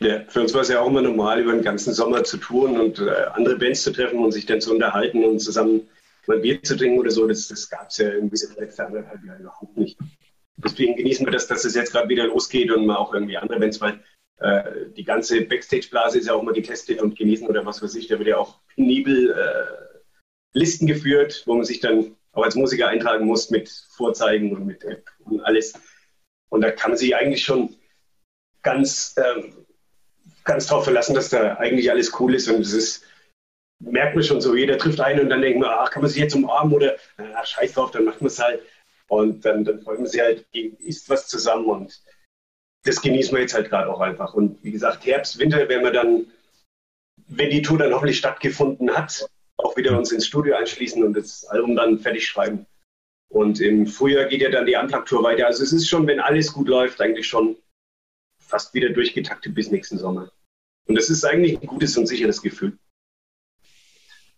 Ja, 0.00 0.24
für 0.26 0.40
uns 0.40 0.52
war 0.52 0.62
es 0.62 0.68
ja 0.68 0.80
auch 0.80 0.88
immer 0.88 1.02
normal, 1.02 1.40
über 1.40 1.52
den 1.52 1.62
ganzen 1.62 1.92
Sommer 1.94 2.24
zu 2.24 2.38
touren 2.38 2.80
und 2.80 2.98
äh, 2.98 3.10
andere 3.34 3.56
Bands 3.56 3.82
zu 3.82 3.92
treffen 3.92 4.18
und 4.18 4.32
sich 4.32 4.46
dann 4.46 4.60
zu 4.60 4.72
unterhalten 4.72 5.22
und 5.24 5.38
zusammen 5.38 5.82
mal 6.26 6.38
Bier 6.38 6.60
zu 6.62 6.76
trinken 6.76 6.98
oder 6.98 7.10
so. 7.10 7.28
Das, 7.28 7.46
das 7.46 7.68
gab 7.68 7.90
es 7.90 7.98
ja 7.98 8.08
irgendwie 8.08 8.42
in 8.42 8.54
den 8.54 8.64
letzten 8.64 8.82
anderthalb 8.82 9.24
Jahren 9.24 9.40
überhaupt 9.40 9.76
nicht. 9.76 9.98
Deswegen 10.64 10.96
genießen 10.96 11.26
wir 11.26 11.32
das, 11.32 11.46
dass 11.46 11.64
es 11.64 11.74
jetzt 11.74 11.92
gerade 11.92 12.08
wieder 12.08 12.26
losgeht 12.26 12.70
und 12.70 12.86
mal 12.86 12.96
auch 12.96 13.14
irgendwie 13.14 13.36
andere 13.36 13.58
Bands, 13.58 13.80
weil 13.80 14.00
äh, 14.38 14.90
die 14.96 15.04
ganze 15.04 15.42
Backstage-Blase 15.42 16.18
ist 16.18 16.26
ja 16.26 16.34
auch 16.34 16.42
mal 16.42 16.54
getestet 16.54 17.00
und 17.00 17.16
genießen 17.16 17.46
oder 17.46 17.64
was 17.64 17.82
weiß 17.82 17.94
ich. 17.94 18.08
Da 18.08 18.18
wird 18.18 18.28
ja 18.28 18.38
auch 18.38 18.60
penibel 18.74 19.30
äh, 19.32 19.98
Listen 20.52 20.86
geführt, 20.86 21.42
wo 21.46 21.54
man 21.54 21.64
sich 21.64 21.80
dann 21.80 22.16
auch 22.32 22.42
als 22.42 22.54
Musiker 22.54 22.88
eintragen 22.88 23.26
muss 23.26 23.50
mit 23.50 23.68
Vorzeigen 23.90 24.54
und 24.56 24.66
mit 24.66 24.84
App 24.84 25.08
und 25.24 25.40
alles. 25.40 25.74
Und 26.48 26.62
da 26.62 26.70
kann 26.70 26.92
man 26.92 26.98
sich 26.98 27.14
eigentlich 27.14 27.44
schon 27.44 27.76
ganz 28.62 29.14
ähm, 29.16 29.66
ganz 30.44 30.66
darauf 30.66 30.84
verlassen, 30.84 31.14
dass 31.14 31.28
da 31.28 31.54
eigentlich 31.54 31.90
alles 31.90 32.18
cool 32.18 32.34
ist 32.34 32.48
und 32.48 32.60
es 32.60 32.72
ist, 32.72 33.04
merkt 33.78 34.14
man 34.14 34.24
schon 34.24 34.40
so, 34.40 34.54
jeder 34.54 34.78
trifft 34.78 35.00
einen 35.00 35.20
und 35.20 35.30
dann 35.30 35.42
denkt 35.42 35.60
man, 35.60 35.70
ach, 35.70 35.90
kann 35.90 36.02
man 36.02 36.10
sich 36.10 36.20
jetzt 36.20 36.34
umarmen 36.34 36.74
oder 36.74 36.96
ach, 37.34 37.46
scheiß 37.46 37.72
drauf, 37.72 37.90
dann 37.90 38.04
macht 38.04 38.20
man 38.20 38.28
es 38.28 38.38
halt. 38.38 38.62
Und 39.10 39.44
dann, 39.44 39.64
dann 39.64 39.82
man 39.84 40.06
sich 40.06 40.20
halt, 40.20 40.46
isst 40.52 41.10
was 41.10 41.26
zusammen 41.26 41.66
und 41.66 42.00
das 42.84 43.02
genießen 43.02 43.32
wir 43.32 43.40
jetzt 43.40 43.54
halt 43.54 43.68
gerade 43.68 43.92
auch 43.92 43.98
einfach. 43.98 44.34
Und 44.34 44.62
wie 44.62 44.70
gesagt, 44.70 45.04
Herbst, 45.04 45.40
Winter 45.40 45.68
werden 45.68 45.82
wir 45.82 45.90
dann, 45.90 46.26
wenn 47.26 47.50
die 47.50 47.60
Tour 47.60 47.78
dann 47.78 47.92
hoffentlich 47.92 48.18
stattgefunden 48.18 48.88
hat, 48.96 49.28
auch 49.56 49.76
wieder 49.76 49.98
uns 49.98 50.12
ins 50.12 50.28
Studio 50.28 50.54
einschließen 50.54 51.02
und 51.02 51.14
das 51.14 51.44
Album 51.46 51.74
dann 51.74 51.98
fertig 51.98 52.24
schreiben. 52.24 52.66
Und 53.28 53.60
im 53.60 53.88
Frühjahr 53.88 54.26
geht 54.26 54.42
ja 54.42 54.50
dann 54.50 54.64
die 54.64 54.76
Unplugged-Tour 54.76 55.24
weiter. 55.24 55.46
Also 55.46 55.64
es 55.64 55.72
ist 55.72 55.88
schon, 55.88 56.06
wenn 56.06 56.20
alles 56.20 56.52
gut 56.52 56.68
läuft, 56.68 57.00
eigentlich 57.00 57.26
schon 57.26 57.56
fast 58.38 58.74
wieder 58.74 58.90
durchgetaktet 58.90 59.56
bis 59.56 59.72
nächsten 59.72 59.98
Sommer. 59.98 60.30
Und 60.86 60.94
das 60.94 61.10
ist 61.10 61.24
eigentlich 61.24 61.60
ein 61.60 61.66
gutes 61.66 61.98
und 61.98 62.06
sicheres 62.06 62.40
Gefühl. 62.40 62.78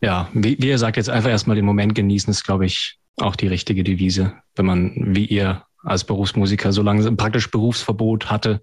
Ja, 0.00 0.30
wie, 0.32 0.56
wie 0.58 0.68
ihr 0.68 0.78
sagt, 0.78 0.96
jetzt 0.96 1.10
einfach 1.10 1.30
erstmal 1.30 1.56
den 1.56 1.66
Moment 1.66 1.94
genießen, 1.94 2.30
ist, 2.30 2.44
glaube 2.44 2.64
ich, 2.64 2.98
auch 3.16 3.36
die 3.36 3.46
richtige 3.46 3.84
Devise, 3.84 4.34
wenn 4.54 4.66
man, 4.66 5.14
wie 5.14 5.26
ihr 5.26 5.64
als 5.82 6.04
Berufsmusiker, 6.04 6.72
so 6.72 6.82
lange 6.82 7.10
praktisch 7.12 7.50
Berufsverbot 7.50 8.30
hatte, 8.30 8.60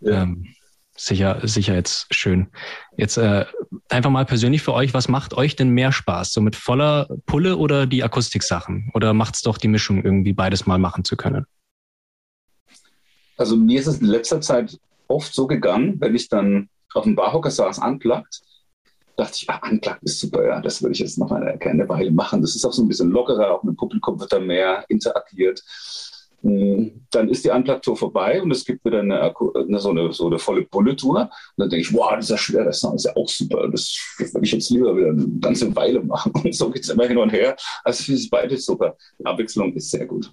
ja. 0.00 0.22
ähm, 0.22 0.54
sicher, 0.96 1.40
sicher 1.42 1.74
jetzt 1.74 2.12
schön. 2.14 2.48
Jetzt 2.96 3.16
äh, 3.16 3.46
einfach 3.88 4.10
mal 4.10 4.26
persönlich 4.26 4.62
für 4.62 4.74
euch, 4.74 4.94
was 4.94 5.08
macht 5.08 5.34
euch 5.34 5.56
denn 5.56 5.70
mehr 5.70 5.92
Spaß? 5.92 6.32
So 6.32 6.40
mit 6.40 6.56
voller 6.56 7.08
Pulle 7.26 7.56
oder 7.56 7.86
die 7.86 8.04
Akustiksachen? 8.04 8.90
Oder 8.94 9.14
macht 9.14 9.34
es 9.34 9.42
doch 9.42 9.58
die 9.58 9.68
Mischung, 9.68 10.02
irgendwie 10.04 10.32
beides 10.32 10.66
mal 10.66 10.78
machen 10.78 11.04
zu 11.04 11.16
können? 11.16 11.46
Also 13.36 13.56
mir 13.56 13.80
ist 13.80 13.86
es 13.86 13.98
in 13.98 14.06
letzter 14.06 14.40
Zeit 14.40 14.78
oft 15.08 15.34
so 15.34 15.46
gegangen, 15.46 16.00
wenn 16.00 16.14
ich 16.14 16.28
dann 16.28 16.68
auf 16.94 17.04
dem 17.04 17.16
Barhocker 17.16 17.50
saß, 17.50 17.78
anplagt, 17.78 18.42
dachte 19.16 19.38
ich, 19.40 19.50
ah, 19.50 19.58
anplagt 19.62 20.02
ist 20.02 20.20
super, 20.20 20.44
ja, 20.46 20.60
das 20.60 20.82
würde 20.82 20.92
ich 20.92 21.00
jetzt 21.00 21.18
noch 21.18 21.30
eine, 21.30 21.60
eine 21.60 21.88
Weile 21.88 22.10
machen. 22.10 22.40
Das 22.40 22.54
ist 22.54 22.64
auch 22.64 22.72
so 22.72 22.82
ein 22.82 22.88
bisschen 22.88 23.10
lockerer, 23.10 23.52
auch 23.52 23.62
mit 23.62 23.74
dem 23.74 23.76
Publikum 23.76 24.18
wird 24.18 24.32
da 24.32 24.40
mehr 24.40 24.84
interagiert. 24.88 25.62
Hm, 26.42 27.06
dann 27.10 27.28
ist 27.28 27.44
die 27.44 27.50
Unplugged-Tour 27.50 27.96
vorbei 27.96 28.42
und 28.42 28.50
es 28.50 28.64
gibt 28.64 28.84
wieder 28.84 29.00
eine, 29.00 29.20
eine, 29.20 29.78
so, 29.78 29.90
eine, 29.90 30.12
so 30.12 30.26
eine 30.26 30.38
volle 30.38 30.62
Pulle-Tour. 30.62 31.20
Und 31.20 31.30
dann 31.56 31.70
denke 31.70 31.86
ich, 31.86 31.94
wow, 31.94 32.16
dieser 32.18 32.36
schwere 32.36 32.72
Sound 32.72 32.96
ist 32.96 33.04
ja 33.04 33.16
auch 33.16 33.28
super. 33.28 33.68
Das 33.70 33.96
würde 34.18 34.44
ich 34.44 34.52
jetzt 34.52 34.70
lieber 34.70 34.96
wieder 34.96 35.10
eine 35.10 35.28
ganze 35.40 35.74
Weile 35.76 36.00
machen. 36.00 36.32
Und 36.32 36.54
so 36.54 36.70
geht 36.70 36.82
es 36.82 36.90
immer 36.90 37.06
hin 37.06 37.18
und 37.18 37.30
her. 37.30 37.56
Also 37.84 38.00
ich 38.00 38.06
finde 38.06 38.20
es 38.20 38.30
beides 38.30 38.64
super. 38.64 38.96
Die 39.18 39.26
Abwechslung 39.26 39.72
ist 39.74 39.90
sehr 39.90 40.06
gut. 40.06 40.32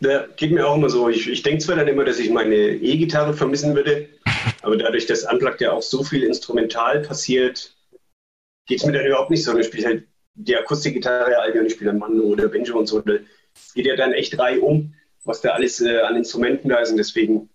Ja, 0.00 0.26
geht 0.36 0.52
mir 0.52 0.66
auch 0.66 0.76
immer 0.76 0.90
so. 0.90 1.08
Ich, 1.08 1.28
ich 1.28 1.42
denke 1.42 1.64
zwar 1.64 1.76
dann 1.76 1.88
immer, 1.88 2.04
dass 2.04 2.18
ich 2.18 2.30
meine 2.30 2.54
E-Gitarre 2.54 3.32
vermissen 3.32 3.74
würde, 3.74 4.08
aber 4.62 4.76
dadurch, 4.76 5.06
dass 5.06 5.24
Unplugged 5.30 5.60
ja 5.60 5.72
auch 5.72 5.82
so 5.82 6.02
viel 6.02 6.22
instrumental 6.24 7.00
passiert, 7.00 7.75
geht 8.66 8.80
es 8.80 8.86
mir 8.86 8.92
dann 8.92 9.06
überhaupt 9.06 9.30
nicht 9.30 9.44
so. 9.44 9.56
Ich 9.56 9.66
spiele 9.66 9.86
halt 9.86 10.08
die 10.34 10.56
Akustikgitarre, 10.56 11.38
Albion, 11.38 11.66
ich 11.66 11.72
spiele 11.72 11.90
dann 11.90 11.98
Mando 11.98 12.24
oder 12.24 12.48
Benjo 12.48 12.78
und 12.78 12.86
so. 12.86 13.02
Es 13.54 13.74
geht 13.74 13.86
ja 13.86 13.96
dann 13.96 14.12
echt 14.12 14.38
rei 14.38 14.60
um, 14.60 14.94
was 15.24 15.40
da 15.40 15.50
alles 15.50 15.80
äh, 15.80 16.00
an 16.00 16.16
Instrumenten 16.16 16.68
da 16.68 16.78
ist. 16.78 16.90
Und 16.90 16.98
deswegen 16.98 17.48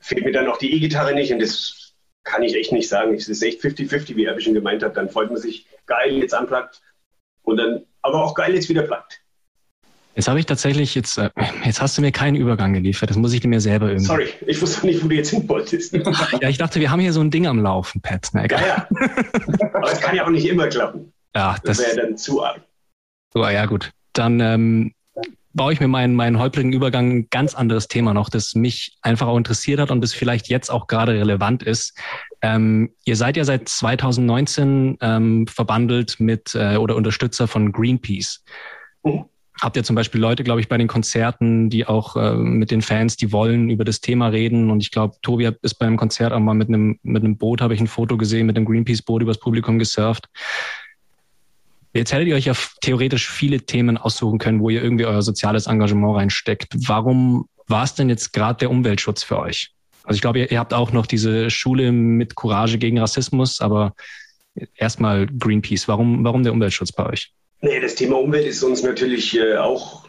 fehlt 0.00 0.24
mir 0.24 0.32
dann 0.32 0.48
auch 0.48 0.58
die 0.58 0.72
E-Gitarre 0.74 1.14
nicht. 1.14 1.32
Und 1.32 1.40
das 1.40 1.94
kann 2.22 2.42
ich 2.42 2.54
echt 2.54 2.72
nicht 2.72 2.88
sagen. 2.88 3.14
Es 3.14 3.28
ist 3.28 3.42
echt 3.42 3.62
50-50, 3.62 4.16
wie 4.16 4.24
er 4.24 4.38
schon 4.40 4.54
gemeint 4.54 4.82
hat. 4.82 4.96
Dann 4.96 5.08
freut 5.08 5.30
man 5.30 5.40
sich, 5.40 5.66
geil, 5.86 6.18
jetzt 6.18 6.34
anplagt. 6.34 6.82
Und 7.42 7.56
dann, 7.56 7.86
aber 8.02 8.24
auch 8.24 8.34
geil, 8.34 8.54
jetzt 8.54 8.68
wieder 8.68 8.82
plagt. 8.82 9.22
Jetzt 10.16 10.28
habe 10.28 10.40
ich 10.40 10.46
tatsächlich, 10.46 10.94
jetzt, 10.94 11.18
äh, 11.18 11.28
jetzt 11.66 11.82
hast 11.82 11.98
du 11.98 12.00
mir 12.00 12.10
keinen 12.10 12.36
Übergang 12.36 12.72
geliefert. 12.72 13.10
Das 13.10 13.18
muss 13.18 13.34
ich 13.34 13.44
mir 13.44 13.60
selber 13.60 13.88
irgendwie. 13.88 14.06
Sorry, 14.06 14.28
ich 14.46 14.60
wusste 14.62 14.86
nicht, 14.86 15.04
wo 15.04 15.08
du 15.08 15.14
jetzt 15.14 15.28
hin 15.28 15.46
wolltest. 15.46 15.92
ja, 16.40 16.48
ich 16.48 16.56
dachte, 16.56 16.80
wir 16.80 16.90
haben 16.90 17.00
hier 17.00 17.12
so 17.12 17.20
ein 17.20 17.30
Ding 17.30 17.46
am 17.46 17.58
Laufen, 17.58 18.00
Pat. 18.00 18.30
Na. 18.32 18.46
Ja, 18.46 18.66
ja. 18.66 18.88
Aber 19.74 19.92
es 19.92 20.00
kann 20.00 20.16
ja 20.16 20.24
auch 20.24 20.30
nicht 20.30 20.46
immer 20.46 20.68
klappen. 20.68 21.12
Ja, 21.34 21.56
das, 21.62 21.76
das 21.76 21.86
wäre 21.86 22.06
dann 22.06 22.16
zu 22.16 22.42
arg. 22.42 22.62
So, 23.34 23.46
ja, 23.46 23.66
gut. 23.66 23.90
Dann 24.14 24.40
ähm, 24.40 24.94
baue 25.52 25.74
ich 25.74 25.80
mir 25.80 25.88
meinen, 25.88 26.14
meinen 26.14 26.38
holprigen 26.38 26.72
Übergang 26.72 27.10
ein 27.10 27.26
ganz 27.28 27.54
anderes 27.54 27.86
Thema 27.86 28.14
noch, 28.14 28.30
das 28.30 28.54
mich 28.54 28.96
einfach 29.02 29.26
auch 29.26 29.36
interessiert 29.36 29.80
hat 29.80 29.90
und 29.90 30.00
das 30.00 30.14
vielleicht 30.14 30.48
jetzt 30.48 30.70
auch 30.70 30.86
gerade 30.86 31.12
relevant 31.12 31.62
ist. 31.62 31.92
Ähm, 32.40 32.94
ihr 33.04 33.16
seid 33.16 33.36
ja 33.36 33.44
seit 33.44 33.68
2019 33.68 34.96
ähm, 35.02 35.46
verbandelt 35.46 36.18
mit 36.20 36.54
äh, 36.54 36.76
oder 36.76 36.96
Unterstützer 36.96 37.46
von 37.46 37.70
Greenpeace. 37.70 38.42
Mhm 39.04 39.26
habt 39.60 39.76
ihr 39.76 39.84
zum 39.84 39.96
Beispiel 39.96 40.20
Leute, 40.20 40.44
glaube 40.44 40.60
ich, 40.60 40.68
bei 40.68 40.76
den 40.76 40.88
Konzerten, 40.88 41.70
die 41.70 41.86
auch 41.86 42.16
äh, 42.16 42.34
mit 42.34 42.70
den 42.70 42.82
Fans, 42.82 43.16
die 43.16 43.32
wollen 43.32 43.70
über 43.70 43.84
das 43.84 44.00
Thema 44.00 44.28
reden. 44.28 44.70
Und 44.70 44.80
ich 44.80 44.90
glaube, 44.90 45.16
Tobi 45.22 45.50
ist 45.62 45.74
bei 45.74 45.86
einem 45.86 45.96
Konzert 45.96 46.32
auch 46.32 46.40
mal 46.40 46.54
mit 46.54 46.68
einem, 46.68 46.98
mit 47.02 47.24
einem 47.24 47.36
Boot, 47.36 47.60
habe 47.60 47.74
ich 47.74 47.80
ein 47.80 47.86
Foto 47.86 48.16
gesehen, 48.16 48.46
mit 48.46 48.56
einem 48.56 48.66
Greenpeace-Boot 48.66 49.22
übers 49.22 49.38
Publikum 49.38 49.78
gesurft. 49.78 50.26
Jetzt 51.94 52.12
hättet 52.12 52.28
ihr 52.28 52.34
euch 52.34 52.44
ja 52.44 52.52
theoretisch 52.82 53.28
viele 53.28 53.60
Themen 53.60 53.96
aussuchen 53.96 54.38
können, 54.38 54.60
wo 54.60 54.68
ihr 54.68 54.82
irgendwie 54.82 55.06
euer 55.06 55.22
soziales 55.22 55.66
Engagement 55.66 56.16
reinsteckt. 56.16 56.74
Warum 56.86 57.48
war 57.66 57.84
es 57.84 57.94
denn 57.94 58.10
jetzt 58.10 58.34
gerade 58.34 58.58
der 58.58 58.70
Umweltschutz 58.70 59.22
für 59.22 59.38
euch? 59.38 59.72
Also 60.04 60.16
ich 60.16 60.20
glaube, 60.20 60.40
ihr, 60.40 60.50
ihr 60.50 60.58
habt 60.58 60.74
auch 60.74 60.92
noch 60.92 61.06
diese 61.06 61.48
Schule 61.48 61.92
mit 61.92 62.34
Courage 62.34 62.76
gegen 62.76 62.98
Rassismus, 62.98 63.62
aber 63.62 63.94
erstmal 64.74 65.26
Greenpeace. 65.26 65.88
Warum, 65.88 66.22
warum 66.22 66.42
der 66.42 66.52
Umweltschutz 66.52 66.92
bei 66.92 67.06
euch? 67.06 67.32
Nee, 67.60 67.80
das 67.80 67.94
Thema 67.94 68.18
Umwelt 68.18 68.46
ist 68.46 68.62
uns 68.62 68.82
natürlich 68.82 69.36
äh, 69.36 69.56
auch 69.56 70.06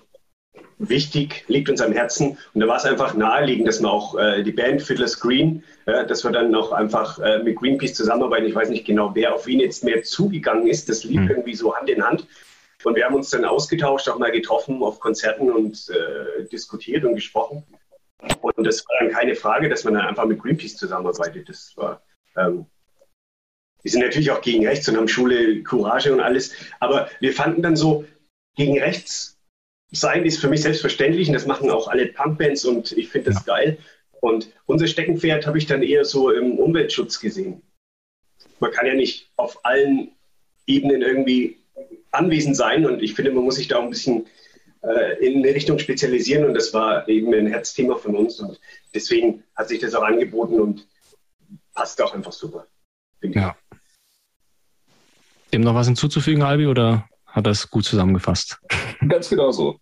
wichtig, 0.80 1.46
liegt 1.48 1.70
uns 1.70 1.82
am 1.82 1.92
Herzen. 1.92 2.38
Und 2.54 2.62
da 2.62 2.68
war 2.68 2.78
es 2.78 2.86
einfach 2.86 3.14
naheliegend, 3.16 3.68
dass 3.68 3.82
wir 3.82 3.92
auch 3.92 4.18
äh, 4.18 4.44
die 4.44 4.52
Band 4.52 4.82
Fiddler's 4.82 5.20
Green, 5.20 5.64
äh, 5.86 6.06
dass 6.06 6.24
wir 6.24 6.32
dann 6.32 6.52
noch 6.52 6.72
einfach 6.72 7.20
äh, 7.20 7.40
mit 7.40 7.56
Greenpeace 7.56 7.94
zusammenarbeiten. 7.94 8.46
Ich 8.46 8.56
weiß 8.56 8.70
nicht 8.70 8.86
genau, 8.86 9.12
wer 9.16 9.34
auf 9.34 9.48
ihn 9.48 9.60
jetzt 9.60 9.84
mehr 9.84 10.04
zugegangen 10.04 10.68
ist. 10.68 10.90
Das 10.90 11.04
lief 11.04 11.22
mhm. 11.22 11.30
irgendwie 11.30 11.56
so 11.56 11.76
Hand 11.76 11.90
in 11.90 12.04
Hand. 12.04 12.28
Und 12.84 12.96
wir 12.96 13.06
haben 13.06 13.16
uns 13.16 13.32
dann 13.32 13.44
ausgetauscht, 13.44 14.08
auch 14.08 14.20
mal 14.20 14.32
getroffen 14.32 14.84
auf 14.84 15.00
Konzerten 15.00 15.50
und 15.52 15.90
äh, 15.90 16.46
diskutiert 16.46 17.06
und 17.06 17.16
gesprochen. 17.16 17.64
Und 18.42 18.66
das 18.66 18.86
war 18.88 18.96
dann 19.00 19.12
keine 19.12 19.36
Frage, 19.36 19.70
dass 19.70 19.84
man 19.84 19.96
dann 19.96 20.06
einfach 20.06 20.26
mit 20.26 20.40
Greenpeace 20.40 20.78
zusammenarbeitet. 20.78 21.50
Das 21.50 21.74
war 21.76 22.02
ähm, 22.36 22.66
die 23.88 23.92
sind 23.92 24.02
natürlich 24.02 24.32
auch 24.32 24.42
gegen 24.42 24.68
rechts 24.68 24.90
und 24.90 24.98
haben 24.98 25.08
Schule, 25.08 25.64
Courage 25.64 26.12
und 26.12 26.20
alles. 26.20 26.54
Aber 26.82 27.10
wir 27.22 27.32
fanden 27.32 27.62
dann 27.62 27.78
so, 27.78 28.04
gegen 28.58 28.78
rechts 28.78 29.38
sein 29.92 30.26
ist 30.26 30.42
für 30.42 30.50
mich 30.50 30.62
selbstverständlich 30.62 31.30
und 31.30 31.36
das 31.36 31.46
machen 31.46 31.70
auch 31.70 31.88
alle 31.88 32.08
Punkbands 32.08 32.66
und 32.66 32.92
ich 32.92 33.08
finde 33.08 33.32
das 33.32 33.46
ja. 33.46 33.54
geil. 33.54 33.78
Und 34.20 34.52
unser 34.66 34.88
Steckenpferd 34.88 35.48
habe 35.48 35.58
ich 35.58 35.68
dann 35.68 35.84
eher 35.84 36.04
so 36.04 36.32
im 36.32 36.60
Umweltschutz 36.60 37.22
gesehen. 37.22 37.62
Man 38.60 38.72
kann 38.72 38.88
ja 38.88 38.94
nicht 38.94 39.30
auf 39.38 39.64
allen 39.64 40.12
Ebenen 40.66 41.02
irgendwie 41.02 41.60
anwesend 42.12 42.58
sein 42.58 42.86
und 42.86 43.02
ich 43.02 43.14
finde, 43.14 43.32
man 43.32 43.46
muss 43.46 43.56
sich 43.56 43.70
da 43.70 43.78
auch 43.78 43.84
ein 43.84 43.90
bisschen 43.90 44.28
äh, 44.82 45.26
in 45.26 45.38
eine 45.38 45.56
Richtung 45.56 45.80
spezialisieren 45.80 46.44
und 46.44 46.56
das 46.56 46.74
war 46.74 47.08
eben 47.08 47.34
ein 47.34 47.48
Herzthema 47.48 47.96
von 47.96 48.18
uns 48.18 48.42
und 48.42 48.60
deswegen 48.94 49.46
hat 49.56 49.70
sich 49.70 49.80
das 49.80 49.96
auch 49.96 50.04
angeboten 50.04 50.60
und 50.60 50.86
passt 51.74 52.02
auch 52.02 52.14
einfach 52.14 52.34
super. 52.34 52.68
Ja. 53.22 53.56
Dem 55.54 55.62
noch 55.62 55.76
was 55.76 55.88
hinzuzufügen, 55.88 56.44
Albi, 56.44 56.68
oder 56.68 57.08
hat 57.26 57.46
das 57.46 57.70
gut 57.70 57.86
zusammengefasst? 57.86 58.60
Ganz 59.08 59.30
genau 59.30 59.52
so. 59.52 59.80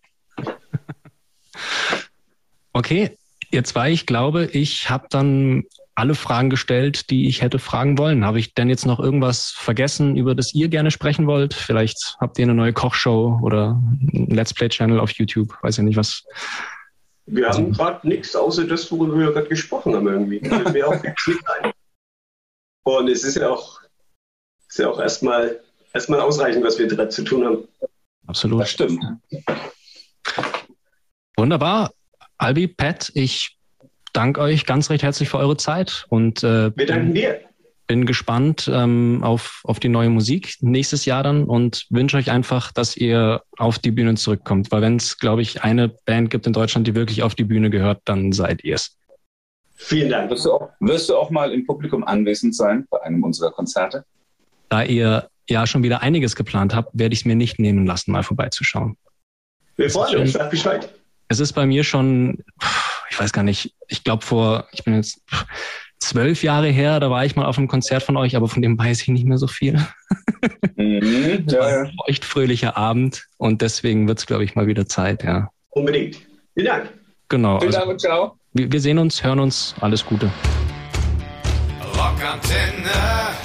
okay, 2.73 3.17
ihr 3.51 3.63
zwei, 3.63 3.91
ich 3.91 4.05
glaube, 4.05 4.45
ich 4.45 4.89
habe 4.89 5.07
dann 5.09 5.63
alle 5.95 6.13
Fragen 6.13 6.49
gestellt, 6.49 7.09
die 7.09 7.27
ich 7.27 7.41
hätte 7.41 7.57
fragen 7.57 7.97
wollen. 7.97 8.25
Habe 8.25 8.39
ich 8.39 8.53
denn 8.53 8.67
jetzt 8.69 8.85
noch 8.85 8.99
irgendwas 8.99 9.51
vergessen, 9.51 10.17
über 10.17 10.35
das 10.35 10.53
ihr 10.53 10.67
gerne 10.67 10.91
sprechen 10.91 11.25
wollt? 11.25 11.53
Vielleicht 11.53 12.17
habt 12.19 12.37
ihr 12.37 12.43
eine 12.43 12.53
neue 12.53 12.73
Kochshow 12.73 13.39
oder 13.41 13.81
ein 14.13 14.27
Let's 14.29 14.53
Play-Channel 14.53 14.99
auf 14.99 15.11
YouTube, 15.11 15.57
weiß 15.63 15.77
ja 15.77 15.83
nicht 15.83 15.95
was. 15.95 16.25
Wir 17.27 17.47
haben 17.49 17.71
gerade 17.71 18.07
nichts 18.07 18.35
außer 18.35 18.65
das, 18.65 18.91
worüber 18.91 19.17
wir 19.17 19.31
gerade 19.31 19.47
gesprochen 19.47 19.95
haben 19.95 20.07
irgendwie. 20.07 20.41
Und 22.83 23.09
es 23.09 23.23
ist 23.23 23.35
ja 23.37 23.49
auch 23.49 23.79
ist 24.75 24.79
ja 24.79 24.89
auch 24.89 24.99
erstmal, 24.99 25.61
erstmal 25.93 26.19
ausreichend, 26.19 26.65
was 26.65 26.77
wir 26.77 26.87
direkt 26.87 27.13
zu 27.13 27.23
tun 27.23 27.45
haben. 27.45 27.67
Absolut. 28.27 28.61
Das 28.61 28.71
stimmt. 28.71 29.01
Wunderbar. 31.37 31.91
Albi, 32.37 32.67
Pat, 32.67 33.09
ich 33.13 33.57
danke 34.11 34.41
euch 34.41 34.65
ganz 34.65 34.89
recht 34.89 35.03
herzlich 35.03 35.29
für 35.29 35.37
eure 35.37 35.55
Zeit 35.55 36.05
und 36.09 36.43
äh, 36.43 36.75
wir 36.75 36.85
danken 36.85 37.13
dir. 37.13 37.39
Bin 37.87 38.05
gespannt 38.05 38.69
ähm, 38.73 39.21
auf, 39.23 39.61
auf 39.63 39.79
die 39.79 39.87
neue 39.87 40.09
Musik 40.09 40.55
nächstes 40.59 41.05
Jahr 41.05 41.23
dann 41.23 41.45
und 41.45 41.85
wünsche 41.89 42.17
euch 42.17 42.29
einfach, 42.31 42.73
dass 42.73 42.97
ihr 42.97 43.43
auf 43.57 43.79
die 43.79 43.91
Bühne 43.91 44.15
zurückkommt. 44.15 44.71
Weil 44.71 44.81
wenn 44.81 44.97
es, 44.97 45.19
glaube 45.19 45.41
ich, 45.43 45.63
eine 45.63 45.87
Band 45.87 46.31
gibt 46.31 46.47
in 46.47 46.53
Deutschland, 46.53 46.85
die 46.87 46.95
wirklich 46.95 47.23
auf 47.23 47.35
die 47.35 47.43
Bühne 47.45 47.69
gehört, 47.69 48.01
dann 48.03 48.33
seid 48.33 48.63
ihr 48.65 48.75
es. 48.75 48.97
Vielen 49.75 50.09
Dank. 50.09 50.31
Wirst 50.31 50.45
du, 50.45 50.51
auch, 50.51 50.69
wirst 50.81 51.07
du 51.07 51.15
auch 51.15 51.29
mal 51.29 51.53
im 51.53 51.65
Publikum 51.65 52.03
anwesend 52.03 52.55
sein 52.55 52.85
bei 52.89 53.01
einem 53.03 53.23
unserer 53.23 53.51
Konzerte? 53.51 54.03
Da 54.69 54.83
ihr 54.83 55.29
ja 55.47 55.67
schon 55.67 55.83
wieder 55.83 56.01
einiges 56.01 56.35
geplant 56.35 56.73
habt, 56.75 56.89
werde 56.93 57.13
ich 57.13 57.19
es 57.21 57.25
mir 57.25 57.35
nicht 57.35 57.59
nehmen 57.59 57.85
lassen, 57.85 58.11
mal 58.11 58.23
vorbeizuschauen. 58.23 58.97
Wir 59.77 59.89
freuen 59.89 60.21
uns, 60.21 60.33
sag 60.33 60.49
Bescheid. 60.49 60.93
Es 61.27 61.39
ist 61.39 61.53
bei 61.53 61.65
mir 61.65 61.83
schon, 61.83 62.43
ich 63.09 63.19
weiß 63.19 63.33
gar 63.33 63.43
nicht, 63.43 63.75
ich 63.87 64.03
glaube 64.03 64.23
vor, 64.25 64.67
ich 64.71 64.83
bin 64.83 64.95
jetzt 64.95 65.21
zwölf 65.99 66.43
Jahre 66.43 66.67
her, 66.67 66.99
da 66.99 67.09
war 67.09 67.25
ich 67.25 67.35
mal 67.35 67.45
auf 67.45 67.57
einem 67.57 67.67
Konzert 67.67 68.03
von 68.03 68.15
euch, 68.17 68.35
aber 68.35 68.47
von 68.47 68.61
dem 68.61 68.77
weiß 68.77 69.01
ich 69.01 69.07
nicht 69.07 69.25
mehr 69.25 69.37
so 69.37 69.47
viel. 69.47 69.85
Mhm, 70.75 71.45
ja, 71.49 71.69
ja. 71.69 71.81
Ein 71.83 71.93
echt 72.07 72.25
fröhlicher 72.25 72.77
Abend 72.77 73.25
und 73.37 73.61
deswegen 73.61 74.07
wird 74.07 74.19
es, 74.19 74.25
glaube 74.25 74.43
ich, 74.43 74.55
mal 74.55 74.67
wieder 74.67 74.87
Zeit, 74.87 75.23
ja. 75.23 75.49
Unbedingt. 75.69 76.17
Vielen 76.53 76.67
Dank. 76.67 76.93
Genau. 77.29 77.59
Vielen 77.59 77.69
also, 77.69 77.79
Dank 77.79 77.91
und 77.91 78.01
ciao. 78.01 78.39
Wir, 78.53 78.71
wir 78.71 78.79
sehen 78.79 78.99
uns, 78.99 79.23
hören 79.23 79.39
uns. 79.39 79.75
Alles 79.81 80.05
Gute. 80.05 80.31
Rockantenne. 81.97 83.44